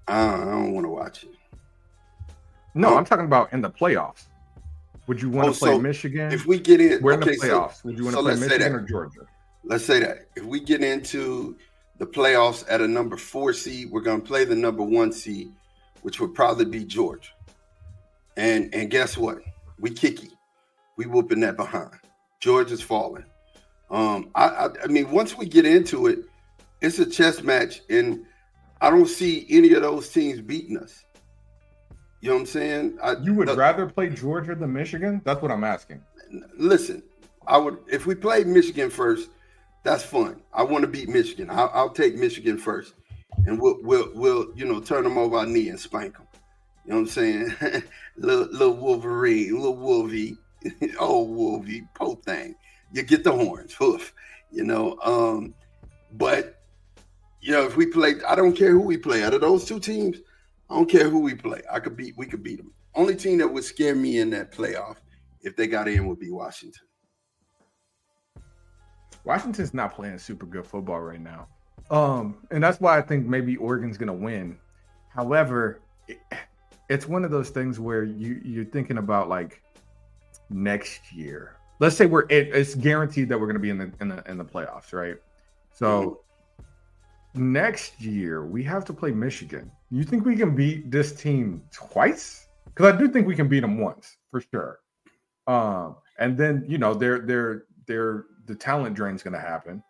I 0.08 0.36
don't 0.36 0.74
want 0.74 0.86
to 0.86 0.90
watch 0.90 1.24
it. 1.24 1.30
No, 2.74 2.98
I'm 2.98 3.06
talking 3.06 3.26
about 3.26 3.54
in 3.54 3.62
the 3.62 3.70
playoffs. 3.70 4.26
Would 5.08 5.22
you 5.22 5.30
want 5.30 5.50
oh, 5.50 5.54
to 5.54 5.60
play 5.60 5.72
so 5.72 5.80
Michigan? 5.80 6.32
If 6.32 6.46
we 6.46 6.60
get 6.60 6.82
in, 6.82 7.02
we're 7.02 7.14
okay, 7.14 7.34
in 7.34 7.40
the 7.40 7.48
playoffs. 7.48 7.76
So, 7.76 7.82
would 7.86 7.98
you 7.98 8.04
want 8.04 8.16
to 8.16 8.22
so 8.22 8.24
play 8.24 8.36
Michigan 8.36 8.74
or 8.74 8.82
Georgia? 8.82 9.22
let's 9.64 9.86
say 9.86 10.00
that 10.00 10.26
if 10.36 10.44
we 10.44 10.60
get 10.60 10.84
into 10.84 11.56
the 12.00 12.06
playoffs 12.06 12.66
at 12.70 12.82
a 12.82 12.88
number 12.88 13.18
four 13.18 13.54
seed, 13.54 13.90
we're 13.92 14.02
going 14.02 14.22
to 14.22 14.28
play 14.28 14.46
the 14.46 14.56
number 14.56 14.84
one 14.84 15.12
seed, 15.12 15.52
which 16.02 16.20
would 16.20 16.34
probably 16.34 16.66
be 16.66 16.84
Georgia. 16.84 17.32
And 18.38 18.74
and 18.74 18.90
guess 18.90 19.18
what? 19.18 19.40
We 19.80 19.92
kicky, 19.92 20.32
we 20.98 21.06
whooping 21.06 21.42
that 21.42 21.58
behind. 21.58 22.00
Georgia's 22.40 22.82
falling. 22.82 23.26
Um, 23.92 24.30
I, 24.36 24.48
I 24.48 24.70
I 24.84 24.88
mean, 24.88 25.10
once 25.12 25.38
we 25.38 25.48
get 25.48 25.66
into 25.66 26.08
it, 26.08 26.20
it's 26.82 27.00
a 27.00 27.06
chess 27.06 27.42
match, 27.42 27.82
and 27.90 28.26
I 28.82 28.90
don't 28.90 29.08
see 29.08 29.46
any 29.50 29.74
of 29.74 29.82
those 29.82 30.10
teams 30.10 30.42
beating 30.42 30.78
us. 30.78 31.04
You 32.22 32.30
know 32.30 32.36
what 32.36 32.42
I'm 32.42 32.46
saying? 32.48 32.98
I, 33.02 33.16
you 33.22 33.34
would 33.34 33.48
the, 33.48 33.56
rather 33.56 33.88
play 33.88 34.10
Georgia 34.10 34.56
than 34.56 34.74
Michigan? 34.74 35.22
That's 35.24 35.42
what 35.42 35.52
I'm 35.52 35.64
asking. 35.64 36.02
Listen, 36.58 37.02
I 37.48 37.58
would 37.58 37.78
if 37.88 38.06
we 38.06 38.16
played 38.16 38.48
Michigan 38.48 38.90
first, 38.90 39.30
that's 39.84 40.04
fun. 40.04 40.42
I 40.54 40.64
want 40.64 40.84
to 40.84 40.88
beat 40.88 41.10
Michigan. 41.10 41.50
I'll, 41.50 41.72
I'll, 41.74 41.90
take 41.90 42.16
Michigan 42.16 42.58
first, 42.58 42.94
and 43.46 43.60
we'll 43.60 43.80
we'll 43.82 44.12
we'll 44.14 44.52
you 44.56 44.66
know 44.66 44.80
turn 44.80 45.04
them 45.04 45.18
over 45.18 45.38
our 45.38 45.46
knee 45.46 45.70
and 45.70 45.80
spank 45.80 46.18
them. 46.18 46.28
You 46.86 46.92
know 46.92 47.02
what 47.02 47.02
I'm 47.02 47.08
saying? 47.08 47.56
little, 48.18 48.48
little 48.52 48.76
Wolverine, 48.76 49.56
little 49.56 49.78
Wolvie, 49.78 50.38
old 51.00 51.30
Wolvie, 51.30 51.88
po 51.94 52.16
thing. 52.16 52.56
You 52.92 53.04
get 53.04 53.24
the 53.24 53.32
horns, 53.32 53.74
hoof. 53.74 54.14
You 54.52 54.64
know, 54.64 54.98
um, 55.04 55.54
but 56.14 56.62
you 57.42 57.52
know 57.52 57.66
if 57.66 57.78
we 57.78 57.86
play, 57.86 58.16
I 58.28 58.36
don't 58.36 58.56
care 58.56 58.72
who 58.72 58.82
we 58.82 58.98
play. 58.98 59.24
Out 59.24 59.34
of 59.34 59.42
those 59.42 59.66
two 59.66 59.80
teams, 59.80 60.18
I 60.70 60.76
don't 60.76 60.90
care 60.90 61.10
who 61.10 61.20
we 61.20 61.36
play. 61.36 61.62
I 61.72 61.80
could 61.80 61.96
beat. 61.96 62.18
We 62.18 62.26
could 62.26 62.44
beat 62.44 62.58
them. 62.58 62.74
Only 62.96 63.16
team 63.16 63.38
that 63.40 63.48
would 63.48 63.64
scare 63.64 63.96
me 63.96 64.20
in 64.20 64.30
that 64.32 64.52
playoff 64.52 64.98
if 65.42 65.56
they 65.56 65.68
got 65.68 65.88
in 65.88 66.08
would 66.08 66.20
be 66.20 66.32
Washington. 66.32 66.84
Washington's 69.24 69.74
not 69.74 69.94
playing 69.94 70.18
super 70.18 70.46
good 70.46 70.66
football 70.66 71.02
right 71.02 71.22
now. 71.22 71.48
Um, 71.92 72.38
and 72.52 72.64
that's 72.64 72.80
why 72.80 72.98
I 72.98 73.02
think 73.02 73.26
maybe 73.26 73.58
Oregon's 73.58 73.98
to 74.08 74.14
win. 74.14 74.58
However, 75.10 75.82
it, 76.08 76.20
it's 76.90 77.08
one 77.08 77.24
of 77.26 77.32
those 77.32 77.50
things 77.50 77.80
where 77.80 78.04
you 78.04 78.42
you're 78.44 78.66
thinking 78.66 78.98
about 78.98 79.30
like 79.30 79.62
next 80.50 81.14
year. 81.14 81.56
Let's 81.80 81.96
say 81.96 82.06
we're 82.06 82.24
it, 82.30 82.50
it's 82.54 82.76
guaranteed 82.76 83.30
that 83.30 83.40
we're 83.40 83.48
going 83.48 83.56
to 83.56 83.62
be 83.62 83.70
in 83.70 83.78
the 83.78 83.92
in 84.02 84.10
the 84.10 84.24
in 84.30 84.38
the 84.38 84.46
playoffs, 84.46 84.94
right? 84.94 85.16
So 85.74 86.22
mm-hmm. 87.36 87.54
next 87.54 88.02
year 88.02 88.46
we 88.46 88.64
have 88.64 88.86
to 88.86 88.94
play 88.94 89.12
Michigan. 89.12 89.72
You 89.90 90.04
think 90.04 90.26
we 90.26 90.36
can 90.36 90.56
beat 90.56 90.92
this 90.92 91.14
team 91.14 91.64
twice? 91.72 92.48
Because 92.66 92.94
I 92.94 92.98
do 92.98 93.08
think 93.08 93.28
we 93.28 93.36
can 93.36 93.48
beat 93.48 93.62
them 93.62 93.80
once 93.80 94.18
for 94.30 94.42
sure. 94.42 94.80
Um, 95.48 95.96
and 96.20 96.38
then 96.38 96.64
you 96.68 96.78
know 96.78 96.94
they're 96.94 97.20
they're 97.20 97.64
they're 97.88 98.26
the 98.46 98.56
talent 98.56 98.96
drain 98.96 99.16
is 99.16 99.24
going 99.24 99.34
to 99.34 99.40
happen. 99.40 99.82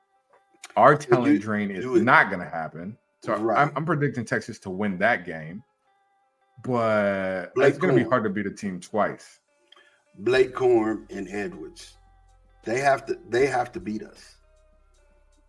Our 0.75 0.95
talent 0.95 1.33
you, 1.33 1.39
drain 1.39 1.71
is 1.71 1.85
not 1.85 2.29
going 2.29 2.41
to 2.41 2.49
happen. 2.49 2.97
So 3.23 3.35
right. 3.35 3.57
I'm, 3.57 3.71
I'm, 3.75 3.85
predicting 3.85 4.23
Texas 4.23 4.59
to 4.59 4.69
win 4.69 4.97
that 4.99 5.25
game, 5.25 5.61
but 6.63 7.53
Blake 7.55 7.69
it's 7.69 7.77
going 7.77 7.93
to 7.93 8.01
be 8.01 8.07
hard 8.07 8.23
to 8.23 8.29
beat 8.29 8.45
a 8.45 8.51
team 8.51 8.79
twice. 8.79 9.39
Blake 10.19 10.53
Corum 10.53 11.05
and 11.09 11.27
Edwards, 11.29 11.95
they 12.65 12.79
have 12.79 13.05
to 13.05 13.17
they 13.29 13.47
have 13.47 13.71
to 13.71 13.79
beat 13.79 14.03
us. 14.03 14.35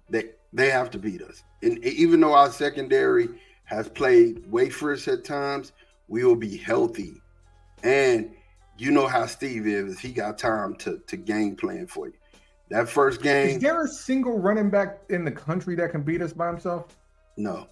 They 0.09 0.31
they 0.53 0.71
have 0.71 0.91
to 0.91 0.99
beat 0.99 1.23
us. 1.23 1.43
And 1.63 1.85
even 1.85 2.21
though 2.21 2.35
our 2.35 2.51
secondary 2.51 3.29
has 3.65 3.89
played 3.89 4.51
wafers 4.51 5.07
at 5.09 5.25
times, 5.25 5.73
we 6.09 6.25
will 6.25 6.37
be 6.37 6.57
healthy. 6.57 7.21
And 7.83 8.31
you 8.79 8.91
know 8.91 9.07
how 9.07 9.27
Steve 9.27 9.67
is; 9.67 9.99
he 9.99 10.13
got 10.13 10.39
time 10.39 10.75
to 10.77 10.99
to 11.07 11.17
game 11.17 11.57
plan 11.57 11.87
for 11.87 12.07
you. 12.07 12.15
That 12.71 12.89
first 12.89 13.21
game. 13.21 13.57
Is 13.57 13.59
there 13.63 13.85
a 13.85 13.89
single 13.89 14.39
running 14.39 14.71
back 14.71 15.01
in 15.09 15.25
the 15.25 15.33
country 15.33 15.75
that 15.75 15.91
can 15.91 16.03
beat 16.03 16.23
us 16.23 16.33
by 16.33 16.47
himself? 16.47 16.97
No. 17.37 17.67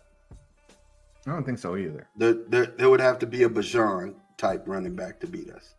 I 1.26 1.32
don't 1.32 1.44
think 1.44 1.58
so 1.58 1.76
either. 1.76 2.08
There, 2.16 2.32
there, 2.48 2.66
there 2.66 2.90
would 2.90 3.00
have 3.00 3.18
to 3.20 3.26
be 3.26 3.44
a 3.44 3.48
Bijan 3.48 4.14
type 4.38 4.64
running 4.66 4.96
back 4.96 5.20
to 5.20 5.26
beat 5.26 5.50
us. 5.50 5.74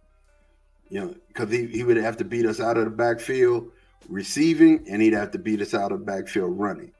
You 0.89 1.01
know, 1.01 1.15
because 1.27 1.51
he, 1.51 1.67
he 1.67 1.83
would 1.83 1.97
have 1.97 2.17
to 2.17 2.23
beat 2.23 2.45
us 2.45 2.59
out 2.59 2.77
of 2.77 2.85
the 2.85 2.91
backfield 2.91 3.71
receiving, 4.07 4.85
and 4.89 5.01
he'd 5.01 5.13
have 5.13 5.31
to 5.31 5.39
beat 5.39 5.61
us 5.61 5.73
out 5.73 5.91
of 5.91 6.05
backfield 6.05 6.57
running. 6.57 6.91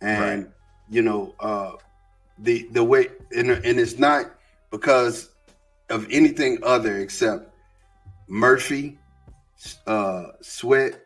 And 0.00 0.44
right. 0.44 0.52
you 0.90 1.02
know, 1.02 1.34
uh, 1.40 1.72
the 2.38 2.68
the 2.72 2.84
way 2.84 3.08
and, 3.34 3.50
and 3.50 3.80
it's 3.80 3.98
not 3.98 4.26
because 4.70 5.30
of 5.90 6.06
anything 6.10 6.58
other 6.62 6.98
except 6.98 7.50
Murphy, 8.28 8.98
uh, 9.86 10.24
Sweat, 10.40 11.00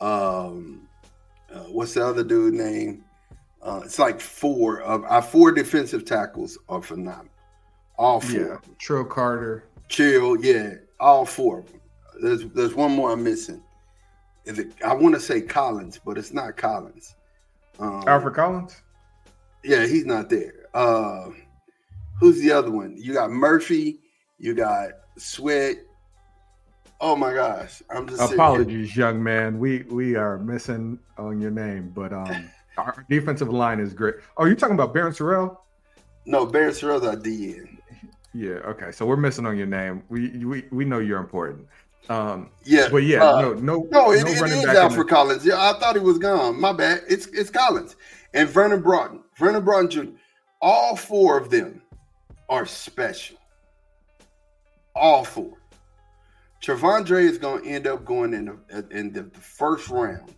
um, 0.00 0.88
uh, 1.52 1.60
what's 1.64 1.94
the 1.94 2.06
other 2.06 2.22
dude 2.22 2.54
name? 2.54 3.04
Uh, 3.62 3.82
it's 3.84 3.98
like 3.98 4.20
four 4.20 4.80
of 4.82 5.04
our 5.04 5.22
four 5.22 5.52
defensive 5.52 6.04
tackles 6.04 6.58
are 6.68 6.82
phenomenal. 6.82 7.26
All 7.98 8.20
four. 8.20 8.40
Yeah, 8.40 8.56
Trill 8.78 9.04
Carter. 9.04 9.64
Chill, 9.88 10.42
yeah, 10.42 10.74
all 11.00 11.24
four 11.24 11.60
of 11.60 11.66
them. 11.72 11.80
There's 12.22 12.44
there's 12.46 12.74
one 12.74 12.92
more 12.92 13.12
I'm 13.12 13.24
missing. 13.24 13.62
is 14.44 14.58
it? 14.58 14.72
I 14.84 14.94
want 14.94 15.14
to 15.14 15.20
say 15.20 15.40
Collins, 15.40 15.98
but 16.04 16.18
it's 16.18 16.32
not 16.32 16.56
Collins. 16.56 17.16
Um, 17.78 18.04
Alfred 18.06 18.34
Collins. 18.34 18.82
Yeah, 19.64 19.86
he's 19.86 20.06
not 20.06 20.28
there. 20.28 20.66
Uh, 20.74 21.30
who's 22.18 22.40
the 22.40 22.52
other 22.52 22.70
one? 22.70 22.94
You 22.96 23.14
got 23.14 23.30
Murphy. 23.30 24.00
You 24.38 24.54
got 24.54 24.90
Sweat. 25.16 25.76
Oh 27.00 27.16
my 27.16 27.32
gosh! 27.32 27.82
I'm 27.88 28.06
just 28.06 28.32
apologies, 28.32 28.94
young 28.94 29.22
man. 29.22 29.58
We 29.58 29.82
we 29.84 30.16
are 30.16 30.38
missing 30.38 30.98
on 31.16 31.40
your 31.40 31.50
name, 31.50 31.92
but 31.94 32.12
um, 32.12 32.50
our 32.76 33.06
defensive 33.08 33.48
line 33.48 33.80
is 33.80 33.94
great. 33.94 34.16
Oh, 34.36 34.44
you 34.44 34.54
talking 34.54 34.74
about 34.74 34.94
Barryn 34.94 35.16
Sorrell? 35.16 35.56
No, 36.26 36.46
Barryn 36.46 36.70
Sorrell's 36.70 37.06
our 37.06 37.16
DN. 37.16 37.78
Yeah. 38.32 38.54
Okay. 38.66 38.92
So 38.92 39.06
we're 39.06 39.16
missing 39.16 39.46
on 39.46 39.56
your 39.56 39.66
name. 39.66 40.02
We 40.08 40.44
we 40.44 40.64
we 40.70 40.84
know 40.84 40.98
you're 40.98 41.18
important. 41.18 41.66
Um, 42.08 42.50
yeah, 42.64 42.88
but 42.90 43.04
yeah, 43.04 43.22
uh, 43.22 43.40
no, 43.40 43.52
no, 43.54 43.88
no. 43.90 44.12
It, 44.12 44.24
no 44.24 44.30
it 44.30 44.50
is 44.52 44.64
Alfred 44.64 45.06
the... 45.06 45.10
Collins. 45.10 45.44
Yeah, 45.44 45.70
I 45.70 45.78
thought 45.78 45.94
he 45.94 46.02
was 46.02 46.18
gone. 46.18 46.60
My 46.60 46.72
bad. 46.72 47.02
It's 47.08 47.26
it's 47.28 47.50
Collins 47.50 47.96
and 48.34 48.48
Vernon 48.48 48.82
Broughton. 48.82 49.22
Vernon 49.36 49.64
Broughton 49.64 49.90
Jr. 49.90 50.10
All 50.60 50.96
four 50.96 51.38
of 51.38 51.50
them 51.50 51.82
are 52.48 52.66
special. 52.66 53.36
All 54.94 55.24
four. 55.24 55.56
T'Vondre 56.62 57.22
is 57.22 57.38
going 57.38 57.62
to 57.62 57.68
end 57.68 57.86
up 57.86 58.04
going 58.04 58.34
in 58.34 58.58
the, 58.68 58.86
in 58.90 59.12
the 59.12 59.24
first 59.40 59.88
round 59.88 60.34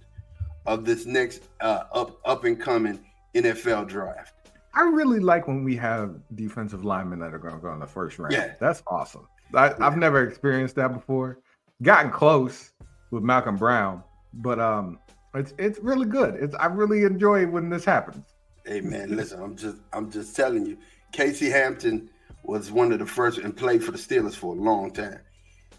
of 0.67 0.85
this 0.85 1.07
next 1.07 1.43
uh, 1.61 1.85
up 1.93 2.21
up 2.25 2.45
and 2.45 2.61
coming 2.61 3.01
NFL 3.35 3.89
draft. 3.89 4.35
I 4.75 4.83
really 4.83 5.21
like 5.21 5.47
when 5.47 5.65
we 5.65 5.77
have 5.77 6.17
defensive 6.35 6.85
linemen 6.85 7.19
that 7.21 7.35
are 7.35 7.39
going 7.39 7.55
to 7.55 7.61
go 7.61 7.73
in 7.73 7.81
the 7.81 7.87
first 7.87 8.19
round. 8.19 8.33
Yeah, 8.33 8.55
that's 8.59 8.83
awesome. 8.87 9.29
I, 9.55 9.67
yeah. 9.67 9.77
I've 9.81 9.97
never 9.97 10.27
experienced 10.27 10.77
that 10.77 10.93
before. 10.95 11.39
Gotten 11.83 12.11
close 12.11 12.73
with 13.11 13.23
Malcolm 13.23 13.57
Brown, 13.57 14.03
but 14.35 14.59
um, 14.59 14.99
it's 15.35 15.53
it's 15.59 15.79
really 15.81 16.07
good. 16.07 16.37
It's 16.37 16.55
I 16.57 16.67
really 16.67 17.05
enjoy 17.05 17.47
when 17.47 17.69
this 17.69 17.85
happens. 17.85 18.25
Hey 18.65 18.81
man, 18.81 19.17
listen, 19.17 19.43
I'm 19.43 19.57
just 19.57 19.79
I'm 19.93 20.11
just 20.11 20.37
telling 20.37 20.65
you, 20.65 20.79
Casey 21.13 21.51
Hampton 21.51 22.09
was 22.45 22.71
one 22.71 22.93
of 22.93 22.99
the 22.99 23.07
first 23.07 23.39
and 23.39 23.57
played 23.57 23.83
for 23.83 23.93
the 23.93 23.99
Steelers 23.99 24.35
for 24.35 24.55
a 24.55 24.59
long 24.59 24.91
time, 24.93 25.21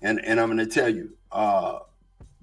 and 0.02 0.24
and 0.26 0.40
I'm 0.40 0.48
going 0.48 0.58
to 0.58 0.72
tell 0.72 0.90
you, 0.90 1.16
uh, 1.32 1.80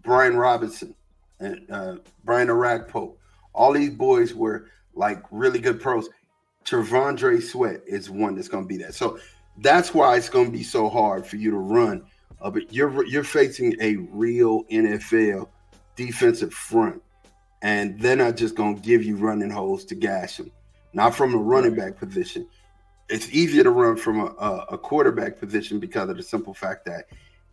Brian 0.02 0.36
Robinson 0.36 0.94
and 1.38 1.70
uh, 1.70 1.96
Brian 2.24 2.48
Orakpo, 2.48 3.14
all 3.52 3.72
these 3.72 3.90
boys 3.90 4.34
were 4.34 4.66
like 4.94 5.22
really 5.30 5.58
good 5.58 5.80
pros. 5.80 6.08
T'Vondre 6.64 7.42
Sweat 7.42 7.82
is 7.86 8.10
one 8.10 8.34
that's 8.34 8.48
going 8.48 8.64
to 8.64 8.68
be 8.68 8.76
that. 8.78 8.94
So 8.94 9.18
that's 9.58 9.94
why 9.94 10.16
it's 10.16 10.28
going 10.28 10.46
to 10.46 10.52
be 10.52 10.62
so 10.62 10.88
hard 10.88 11.26
for 11.26 11.36
you 11.36 11.50
to 11.50 11.58
run. 11.58 12.04
Uh, 12.40 12.50
but 12.50 12.72
you're 12.72 13.04
you're 13.06 13.24
facing 13.24 13.76
a 13.80 13.96
real 13.96 14.64
NFL 14.64 15.48
defensive 15.96 16.52
front, 16.52 17.02
and 17.62 18.00
they're 18.00 18.16
not 18.16 18.36
just 18.36 18.54
going 18.54 18.76
to 18.76 18.82
give 18.82 19.04
you 19.04 19.16
running 19.16 19.50
holes 19.50 19.84
to 19.86 19.94
gash 19.94 20.38
them. 20.38 20.50
Not 20.92 21.14
from 21.14 21.34
a 21.34 21.38
running 21.38 21.74
back 21.74 21.96
position. 21.96 22.46
It's 23.08 23.28
easier 23.30 23.64
to 23.64 23.70
run 23.70 23.96
from 23.96 24.20
a, 24.20 24.26
a, 24.26 24.66
a 24.70 24.78
quarterback 24.78 25.38
position 25.38 25.80
because 25.80 26.08
of 26.08 26.16
the 26.16 26.22
simple 26.22 26.54
fact 26.54 26.86
that 26.86 27.06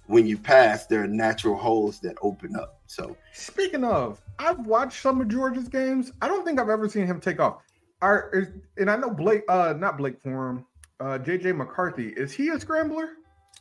when 0.05 0.25
you 0.25 0.37
pass, 0.37 0.85
there 0.85 1.03
are 1.03 1.07
natural 1.07 1.57
holes 1.57 1.99
that 1.99 2.15
open 2.21 2.55
up. 2.55 2.79
So, 2.87 3.17
speaking 3.33 3.83
of, 3.83 4.21
I've 4.39 4.59
watched 4.65 5.01
some 5.01 5.19
of 5.19 5.27
Georgia's 5.27 5.67
games. 5.67 6.13
I 6.21 6.27
don't 6.27 6.45
think 6.45 6.59
I've 6.59 6.69
ever 6.69 6.87
seen 6.87 7.05
him 7.05 7.19
take 7.19 7.39
off. 7.39 7.61
Are 8.01 8.31
and 8.77 8.89
I 8.89 8.95
know 8.95 9.09
Blake, 9.09 9.43
uh, 9.49 9.73
not 9.77 9.97
Blake 9.97 10.21
Corum, 10.23 10.65
uh, 10.99 11.17
JJ 11.19 11.55
McCarthy. 11.55 12.09
Is 12.09 12.31
he 12.31 12.49
a 12.49 12.59
scrambler? 12.59 13.09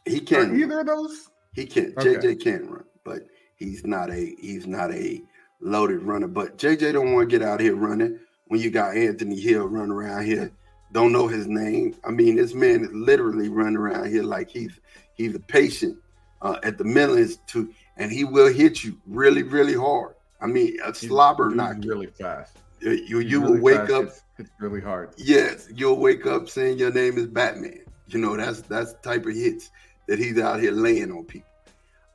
He 0.05 0.20
can 0.20 0.51
not 0.51 0.59
either 0.59 0.81
of 0.81 0.87
those. 0.87 1.31
He 1.55 1.66
can. 1.66 1.94
Okay. 1.96 2.16
JJ 2.16 2.42
can 2.42 2.68
run, 2.68 2.85
but 3.05 3.22
he's 3.57 3.85
not 3.85 4.11
a 4.11 4.35
he's 4.38 4.66
not 4.66 4.92
a 4.92 5.22
loaded 5.61 6.03
runner. 6.03 6.29
But 6.29 6.59
JJ 6.59 6.92
don't 6.92 7.12
want 7.12 7.31
to 7.31 7.38
get 7.38 7.46
out 7.46 7.61
here 7.61 7.75
running 7.75 8.18
when 8.49 8.61
you 8.61 8.70
got 8.70 8.96
Anthony 8.96 9.40
Hill 9.40 9.66
running 9.66 9.92
around 9.92 10.27
here. 10.27 10.53
Don't 10.92 11.12
know 11.12 11.27
his 11.27 11.46
name. 11.46 11.96
I 12.05 12.11
mean, 12.11 12.37
this 12.37 12.55
man 12.55 12.85
is 12.85 12.92
literally 12.92 13.49
running 13.49 13.77
around 13.77 14.11
here 14.11 14.22
like 14.22 14.49
he's 14.49 14.79
he's 15.14 15.35
a 15.35 15.40
patient 15.40 15.99
uh, 16.42 16.59
at 16.62 16.79
the 16.79 16.85
middle 16.85 17.16
institute, 17.16 17.75
and 17.96 18.12
he 18.12 18.25
will 18.25 18.53
hit 18.53 18.85
you 18.85 18.99
really, 19.07 19.42
really 19.42 19.75
hard. 19.75 20.14
I 20.40 20.46
mean, 20.46 20.79
a 20.85 20.94
slobber 20.94 21.51
knock. 21.51 21.77
Really 21.81 22.07
fast. 22.07 22.59
You 22.81 23.20
you 23.20 23.40
really 23.40 23.55
will 23.55 23.61
wake 23.61 23.88
fast. 23.88 23.92
up. 23.92 24.09
It's, 24.38 24.51
really 24.59 24.81
hard. 24.81 25.14
Yes, 25.16 25.68
you'll 25.75 25.99
wake 25.99 26.27
up 26.27 26.49
saying 26.49 26.79
your 26.79 26.92
name 26.92 27.16
is 27.16 27.27
Batman. 27.27 27.81
You 28.09 28.18
know 28.18 28.37
that's 28.37 28.61
that's 28.62 28.92
the 28.92 28.99
type 28.99 29.27
of 29.27 29.35
hits 29.35 29.70
that 30.07 30.18
he's 30.18 30.38
out 30.38 30.61
here 30.61 30.72
laying 30.72 31.11
on 31.11 31.25
people. 31.25 31.49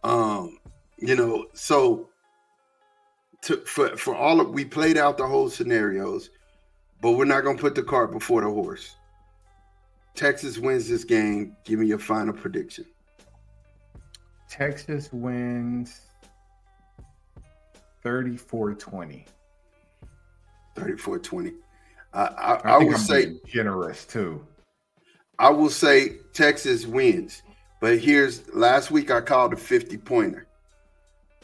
Um, 0.04 0.60
you 0.98 1.16
know, 1.16 1.48
so 1.54 2.10
to, 3.42 3.58
for 3.66 3.98
for 3.98 4.16
all 4.16 4.40
of 4.40 4.50
we 4.50 4.66
played 4.66 4.98
out 4.98 5.18
the 5.18 5.28
whole 5.28 5.50
scenarios, 5.50 6.30
but 7.02 7.14
we're 7.14 7.26
not 7.26 7.44
gonna 7.44 7.58
put 7.58 7.76
the 7.76 7.84
cart 7.84 8.12
before 8.12 8.42
the 8.42 8.50
horse. 8.50 8.96
Texas 10.14 10.58
wins 10.58 10.88
this 10.88 11.04
game. 11.04 11.56
Give 11.64 11.80
me 11.80 11.88
your 11.88 12.00
final 12.00 12.34
prediction. 12.34 12.86
Texas 14.50 15.12
wins 15.14 16.02
34 18.04 18.74
20. 18.76 19.26
34 20.76 21.20
20. 21.20 21.54
I, 22.14 22.22
I, 22.22 22.54
I, 22.54 22.72
I 22.76 22.78
will 22.80 22.98
say 22.98 23.40
generous 23.46 24.06
too. 24.06 24.46
I 25.40 25.50
will 25.50 25.70
say 25.70 26.18
Texas 26.34 26.86
wins, 26.86 27.42
but 27.80 28.00
here's 28.00 28.48
last 28.54 28.92
week 28.92 29.10
I 29.10 29.22
called 29.22 29.54
a 29.54 29.58
50 29.58 29.98
pointer. 29.98 30.48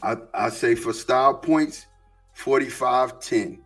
I, 0.03 0.17
I 0.33 0.49
say 0.49 0.75
for 0.75 0.93
style 0.93 1.33
points, 1.33 1.87
45 2.33 3.19
10. 3.19 3.59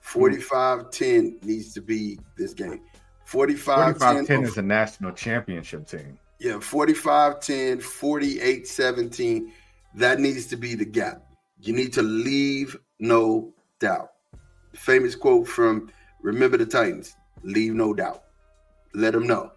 45 0.00 0.90
10 0.90 1.38
needs 1.42 1.74
to 1.74 1.80
be 1.80 2.18
this 2.36 2.54
game. 2.54 2.80
45 3.24 3.98
10 4.26 4.44
is 4.44 4.58
a 4.58 4.62
national 4.62 5.12
championship 5.12 5.88
team. 5.88 6.18
Yeah, 6.38 6.60
45 6.60 7.40
10, 7.40 7.80
48 7.80 8.68
17. 8.68 9.52
That 9.94 10.20
needs 10.20 10.46
to 10.46 10.56
be 10.56 10.74
the 10.74 10.84
gap. 10.84 11.22
You 11.60 11.72
need 11.72 11.92
to 11.94 12.02
leave 12.02 12.76
no 13.00 13.54
doubt. 13.80 14.10
Famous 14.74 15.14
quote 15.14 15.46
from 15.46 15.90
Remember 16.22 16.56
the 16.56 16.66
Titans 16.66 17.16
leave 17.42 17.74
no 17.74 17.94
doubt. 17.94 18.24
Let 18.94 19.12
them 19.12 19.26
know 19.26 19.52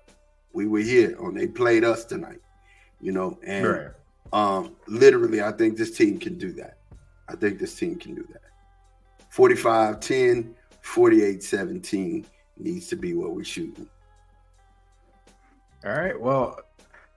we 0.57 0.65
were 0.65 0.79
here 0.79 1.15
on 1.19 1.35
they 1.35 1.47
played 1.47 1.83
us 1.83 2.03
tonight, 2.03 2.41
you 2.99 3.11
know, 3.11 3.37
and 3.45 3.67
right. 3.67 3.87
um, 4.33 4.75
literally, 4.87 5.39
I 5.39 5.51
think 5.51 5.77
this 5.77 5.95
team 5.95 6.19
can 6.19 6.39
do 6.39 6.51
that. 6.53 6.77
I 7.29 7.35
think 7.35 7.59
this 7.59 7.75
team 7.75 7.99
can 7.99 8.15
do 8.15 8.27
that. 8.33 8.41
45 9.29 9.99
10, 9.99 10.55
48 10.81 11.43
17 11.43 12.25
needs 12.57 12.87
to 12.87 12.95
be 12.95 13.13
what 13.13 13.35
we're 13.35 13.43
shooting. 13.43 13.87
All 15.85 15.91
right. 15.91 16.19
Well, 16.19 16.59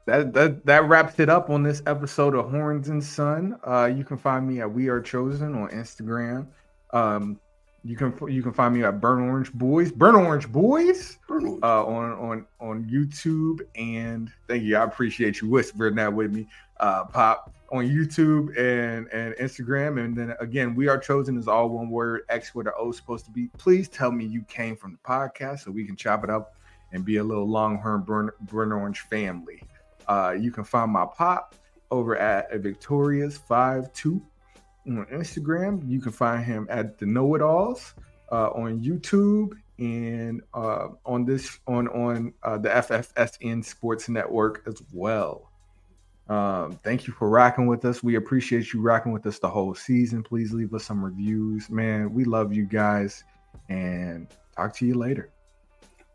that 0.04 0.34
that 0.34 0.66
that 0.66 0.84
wraps 0.84 1.18
it 1.18 1.30
up 1.30 1.48
on 1.48 1.62
this 1.62 1.82
episode 1.86 2.34
of 2.34 2.50
Horns 2.50 2.90
and 2.90 3.02
Son. 3.02 3.58
Uh, 3.66 3.86
you 3.86 4.04
can 4.04 4.18
find 4.18 4.46
me 4.46 4.60
at 4.60 4.70
We 4.70 4.88
Are 4.88 5.00
Chosen 5.00 5.54
on 5.54 5.70
Instagram. 5.70 6.46
Um, 6.92 7.40
you 7.82 7.96
can 7.96 8.14
you 8.28 8.42
can 8.42 8.52
find 8.52 8.74
me 8.74 8.84
at 8.84 9.00
Burn 9.00 9.20
Orange 9.22 9.52
Boys, 9.52 9.90
Burn 9.90 10.14
Orange 10.14 10.50
Boys, 10.50 11.18
Burn 11.26 11.58
Uh, 11.62 11.84
on 11.84 12.12
on 12.12 12.46
on 12.60 12.84
YouTube. 12.84 13.60
And 13.74 14.30
thank 14.48 14.62
you, 14.64 14.76
I 14.76 14.84
appreciate 14.84 15.40
you 15.40 15.48
whispering 15.48 15.94
that 15.94 16.12
with 16.12 16.32
me. 16.32 16.46
Uh, 16.78 17.04
pop 17.04 17.54
on 17.72 17.86
YouTube 17.86 18.48
and 18.58 19.08
and 19.08 19.34
Instagram, 19.36 20.04
and 20.04 20.16
then 20.16 20.34
again, 20.40 20.74
We 20.74 20.88
Are 20.88 20.98
Chosen 20.98 21.38
is 21.38 21.48
all 21.48 21.70
one 21.70 21.88
word. 21.88 22.22
X 22.28 22.54
with 22.54 22.66
the 22.66 22.74
O 22.74 22.92
supposed 22.92 23.24
to 23.26 23.30
be. 23.30 23.48
Please 23.58 23.88
tell 23.88 24.12
me 24.12 24.26
you 24.26 24.42
came 24.42 24.76
from 24.76 24.92
the 24.92 24.98
podcast 24.98 25.60
so 25.60 25.70
we 25.70 25.84
can 25.84 25.96
chop 25.96 26.22
it 26.22 26.30
up 26.30 26.54
and 26.92 27.04
be 27.04 27.16
a 27.16 27.24
little 27.24 27.48
Longhorn 27.48 28.02
Burn 28.02 28.30
Burn 28.42 28.72
Orange 28.72 29.00
family. 29.00 29.62
Uh, 30.06 30.34
you 30.38 30.50
can 30.50 30.64
find 30.64 30.90
my 30.90 31.06
pop 31.06 31.54
over 31.90 32.16
at 32.16 32.52
Victorious 32.60 33.38
Five 33.38 33.90
Two 33.94 34.20
on 34.86 35.06
Instagram. 35.06 35.88
You 35.88 36.00
can 36.00 36.12
find 36.12 36.44
him 36.44 36.66
at 36.70 36.98
the 36.98 37.06
Know 37.06 37.34
It 37.34 37.42
Alls 37.42 37.94
uh, 38.30 38.50
on 38.50 38.80
YouTube 38.80 39.52
and 39.78 40.42
uh, 40.54 40.88
on 41.06 41.24
this 41.24 41.58
on 41.66 41.88
on 41.88 42.34
uh, 42.42 42.58
the 42.58 42.68
FFSN 42.68 43.64
Sports 43.64 44.08
Network 44.08 44.62
as 44.66 44.82
well. 44.92 45.50
Um, 46.28 46.78
thank 46.84 47.08
you 47.08 47.12
for 47.12 47.28
rocking 47.28 47.66
with 47.66 47.84
us. 47.84 48.04
We 48.04 48.14
appreciate 48.14 48.72
you 48.72 48.80
rocking 48.80 49.10
with 49.10 49.26
us 49.26 49.40
the 49.40 49.48
whole 49.48 49.74
season. 49.74 50.22
Please 50.22 50.52
leave 50.52 50.72
us 50.74 50.84
some 50.84 51.04
reviews, 51.04 51.68
man. 51.70 52.14
We 52.14 52.24
love 52.24 52.52
you 52.52 52.66
guys, 52.66 53.24
and 53.68 54.28
talk 54.54 54.76
to 54.76 54.86
you 54.86 54.94
later. 54.94 55.30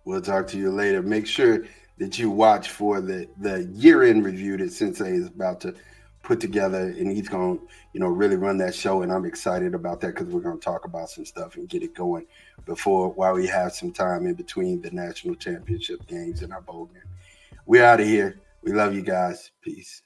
We'll 0.05 0.22
talk 0.22 0.47
to 0.49 0.57
you 0.57 0.72
later. 0.72 1.01
Make 1.01 1.28
sure 1.28 1.66
that 1.97 2.20
you 2.20 2.30
watch 2.30 2.70
for 2.70 3.01
the 3.01 3.28
the 3.39 3.63
year 3.74 4.03
end 4.03 4.24
review 4.24 4.57
that 4.57 4.72
Sensei 4.72 5.13
is 5.13 5.28
about 5.28 5.59
to 5.61 5.76
put 6.26 6.39
together, 6.41 6.80
and 6.80 7.11
he's 7.11 7.30
going 7.30 7.57
to 7.57 7.67
you 7.93 7.99
know 7.99 8.07
really 8.07 8.36
run 8.36 8.57
that 8.57 8.76
show, 8.76 9.03
and 9.03 9.11
I'm 9.11 9.26
excited 9.26 9.73
about 9.73 10.01
that 10.01 10.15
because 10.15 10.28
we're 10.28 10.41
going 10.41 10.59
to 10.59 10.63
talk 10.63 10.86
about 10.86 11.09
some 11.09 11.26
stuff 11.26 11.55
and 11.55 11.69
get 11.69 11.84
it 11.84 11.93
going 11.93 12.26
before 12.65 13.09
while 13.09 13.36
we 13.36 13.47
have 13.47 13.73
some 13.73 13.91
time 13.91 14.26
in 14.26 14.34
between 14.34 14.82
the 14.82 14.91
national 14.91 15.36
championship 15.36 16.05
games 16.07 16.41
and 16.41 16.51
our 16.51 16.61
bowl 16.61 16.86
game. 16.86 17.03
We're 17.65 17.86
out 17.86 18.01
of 18.01 18.07
here. 18.07 18.39
We 18.63 18.73
love 18.73 18.93
you 18.93 19.01
guys. 19.01 19.51
Peace. 19.61 20.01